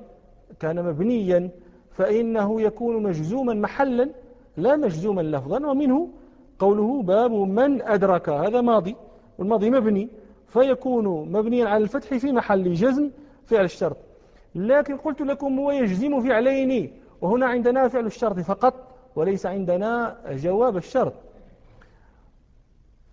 كان 0.60 0.84
مبنيا 0.84 1.50
فإنه 1.92 2.60
يكون 2.60 3.02
مجزوما 3.02 3.54
محلا 3.54 4.10
لا 4.56 4.76
مجزوما 4.76 5.20
لفظا 5.20 5.66
ومنه 5.66 6.08
قوله 6.58 7.02
باب 7.02 7.32
من 7.32 7.82
أدرك. 7.82 8.28
هذا 8.28 8.60
ماضي 8.60 8.96
والماضي 9.38 9.70
مبني 9.70 10.08
فيكون 10.48 11.32
مبنيا 11.32 11.68
على 11.68 11.84
الفتح 11.84 12.16
في 12.16 12.32
محل 12.32 12.74
جزم 12.74 13.10
فعل 13.46 13.64
الشرط. 13.64 13.96
لكن 14.54 14.96
قلت 14.96 15.20
لكم 15.20 15.58
هو 15.58 15.70
يجزم 15.70 16.20
فعلين 16.28 17.00
وهنا 17.20 17.46
عندنا 17.46 17.88
فعل 17.88 18.06
الشرط 18.06 18.38
فقط 18.38 18.74
وليس 19.16 19.46
عندنا 19.46 20.16
جواب 20.30 20.76
الشرط. 20.76 21.12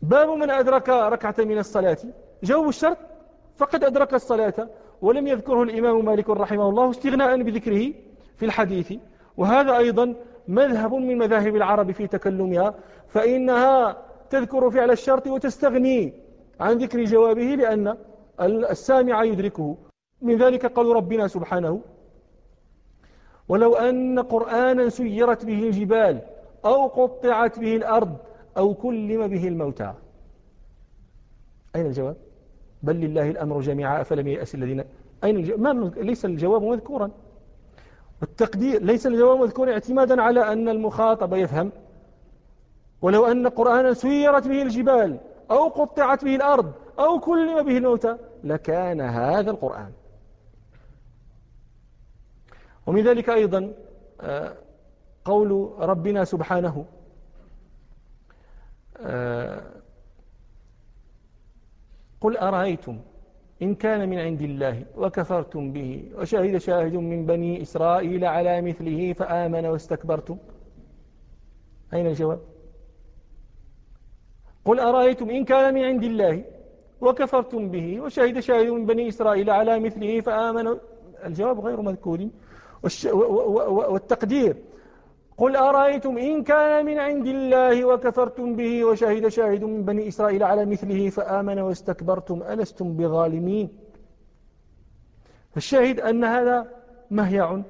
باب 0.01 0.29
من 0.29 0.49
أدرك 0.49 0.89
ركعة 0.89 1.35
من 1.39 1.57
الصلاة. 1.57 1.97
جواب 2.43 2.67
الشرط 2.67 2.97
فقد 3.55 3.83
أدرك 3.83 4.13
الصلاة 4.13 4.69
ولم 5.01 5.27
يذكره 5.27 5.63
الإمام 5.63 6.05
مالك 6.05 6.29
رحمه 6.29 6.69
الله 6.69 6.89
استغناء 6.89 7.41
بذكره 7.41 7.93
في 8.37 8.45
الحديث. 8.45 8.93
وهذا 9.37 9.77
أيضا 9.77 10.15
مذهب 10.47 10.93
من 10.93 11.17
مذاهب 11.17 11.55
العرب 11.55 11.91
في 11.91 12.07
تكلمها 12.07 12.73
فإنها 13.07 13.97
تذكر 14.29 14.69
فعل 14.69 14.91
الشرط 14.91 15.27
وتستغني 15.27 16.13
عن 16.59 16.77
ذكر 16.77 17.03
جوابه 17.03 17.55
لأن 17.55 17.97
السامع 18.41 19.23
يدركه. 19.23 19.77
من 20.21 20.37
ذلك 20.37 20.65
قال 20.65 20.85
ربنا 20.85 21.27
سبحانه 21.27 21.81
ولو 23.49 23.75
أن 23.75 24.19
قرآنا 24.19 24.89
سيرت 24.89 25.45
به 25.45 25.63
الجبال 25.63 26.21
أو 26.65 26.87
قطعت 26.87 27.59
به 27.59 27.75
الأرض 27.75 28.17
أو 28.57 28.73
كلم 28.73 29.27
به 29.27 29.47
الموتى. 29.47 29.93
أين 31.75 31.85
الجواب؟ 31.85 32.15
بل 32.83 32.95
لله 32.95 33.29
الأمر 33.29 33.61
جميعا. 33.61 34.01
أفلم 34.01 34.27
يأس 34.27 34.55
الذين 34.55 34.83
أين 35.23 35.35
الجواب 35.35 35.59
ما 35.59 35.91
ليس 35.97 36.25
الجواب 36.25 36.63
مذكورا. 36.63 37.11
والتقدير 38.21 38.83
ليس 38.83 39.07
الجواب 39.07 39.39
مذكورا 39.39 39.71
اعتمادا 39.71 40.21
على 40.21 40.51
أن 40.53 40.69
المخاطب 40.69 41.33
يفهم 41.33 41.71
ولو 43.01 43.25
أن 43.25 43.47
قرآنا 43.47 43.93
سيرت 43.93 44.47
به 44.47 44.61
الجبال 44.61 45.17
أو 45.51 45.67
قطعت 45.67 46.25
به 46.25 46.35
الأرض 46.35 46.73
أو 46.99 47.19
كلم 47.19 47.63
به 47.63 47.77
الموتى 47.77 48.17
لكان 48.43 49.01
هذا 49.01 49.51
القرآن. 49.51 49.91
ومن 52.87 53.03
ذلك 53.03 53.29
أيضا 53.29 53.73
آه، 54.21 54.55
قول 55.25 55.71
ربنا 55.79 56.23
سبحانه 56.23 56.85
آه، 58.99 59.61
قل 62.21 62.37
أرأيتم 62.37 62.99
إن 63.61 63.75
كان 63.75 64.09
من 64.09 64.19
عند 64.19 64.41
الله 64.41 64.83
وكفرتم 64.97 65.71
به 65.71 66.11
وشهد 66.17 66.57
شاهد 66.57 66.95
من 66.95 67.25
بني 67.25 67.61
إسرائيل 67.61 68.25
على 68.25 68.61
مثله 68.61 69.13
فآمن 69.13 69.65
واستكبرتم. 69.65 70.37
أين 71.93 72.07
الجواب؟ 72.07 72.39
قل 74.65 74.79
أرأيتم 74.79 75.29
إن 75.29 75.45
كان 75.45 75.73
من 75.73 75.83
عند 75.83 76.03
الله 76.03 76.43
وكفرتم 77.01 77.69
به 77.69 78.01
وشهد 78.01 78.39
شاهد 78.39 78.67
من 78.67 78.85
بني 78.85 79.07
إسرائيل 79.07 79.49
على 79.49 79.79
مثله 79.79 80.21
فآمن. 80.21 80.77
الجواب 81.25 81.59
غير 81.59 81.81
مذكور. 81.81 82.19
والتقدير 83.93 84.55
قل 85.37 85.55
أرأيتم 85.55 86.17
إن 86.17 86.43
كان 86.43 86.85
من 86.85 86.99
عند 86.99 87.27
الله 87.27 87.85
وكفرتم 87.85 88.55
به 88.55 88.85
وشهد 88.85 89.27
شاهد 89.27 89.63
من 89.63 89.83
بني 89.83 90.07
إسرائيل 90.07 90.43
على 90.43 90.65
مثله 90.65 91.09
فآمن 91.09 91.59
واستكبرتم 91.59 92.43
ألستم 92.43 92.97
بظالمين؟ 92.97 93.69
الشاهد 95.57 95.99
أن 95.99 96.23
هذا 96.23 96.67
مهيع 97.11 97.61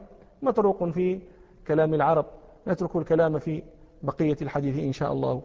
مطروق 0.41 0.89
في 0.89 1.19
كلام 1.67 1.93
العرب. 1.93 2.25
نترك 2.67 2.95
الكلام 2.95 3.39
في 3.39 3.63
بقية 4.03 4.37
الحديث 4.41 4.79
إن 4.79 4.91
شاء 4.91 5.11
الله 5.13 5.41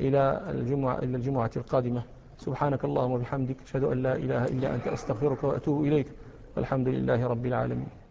إلى 0.00 0.40
الجمعة, 0.50 0.98
إلى 0.98 1.16
الجمعة 1.16 1.50
القادمة. 1.56 2.02
سبحانك 2.38 2.84
اللهم 2.84 3.12
وبحمدك 3.12 3.56
أشهد 3.62 3.84
أن 3.84 4.02
لا 4.02 4.16
إله 4.16 4.44
إلا 4.44 4.74
أنت 4.74 4.86
أستغفرك 4.86 5.44
وأتوب 5.44 5.84
إليك. 5.84 6.06
والحمد 6.56 6.88
لله 6.88 7.26
رب 7.26 7.46
العالمين. 7.46 8.05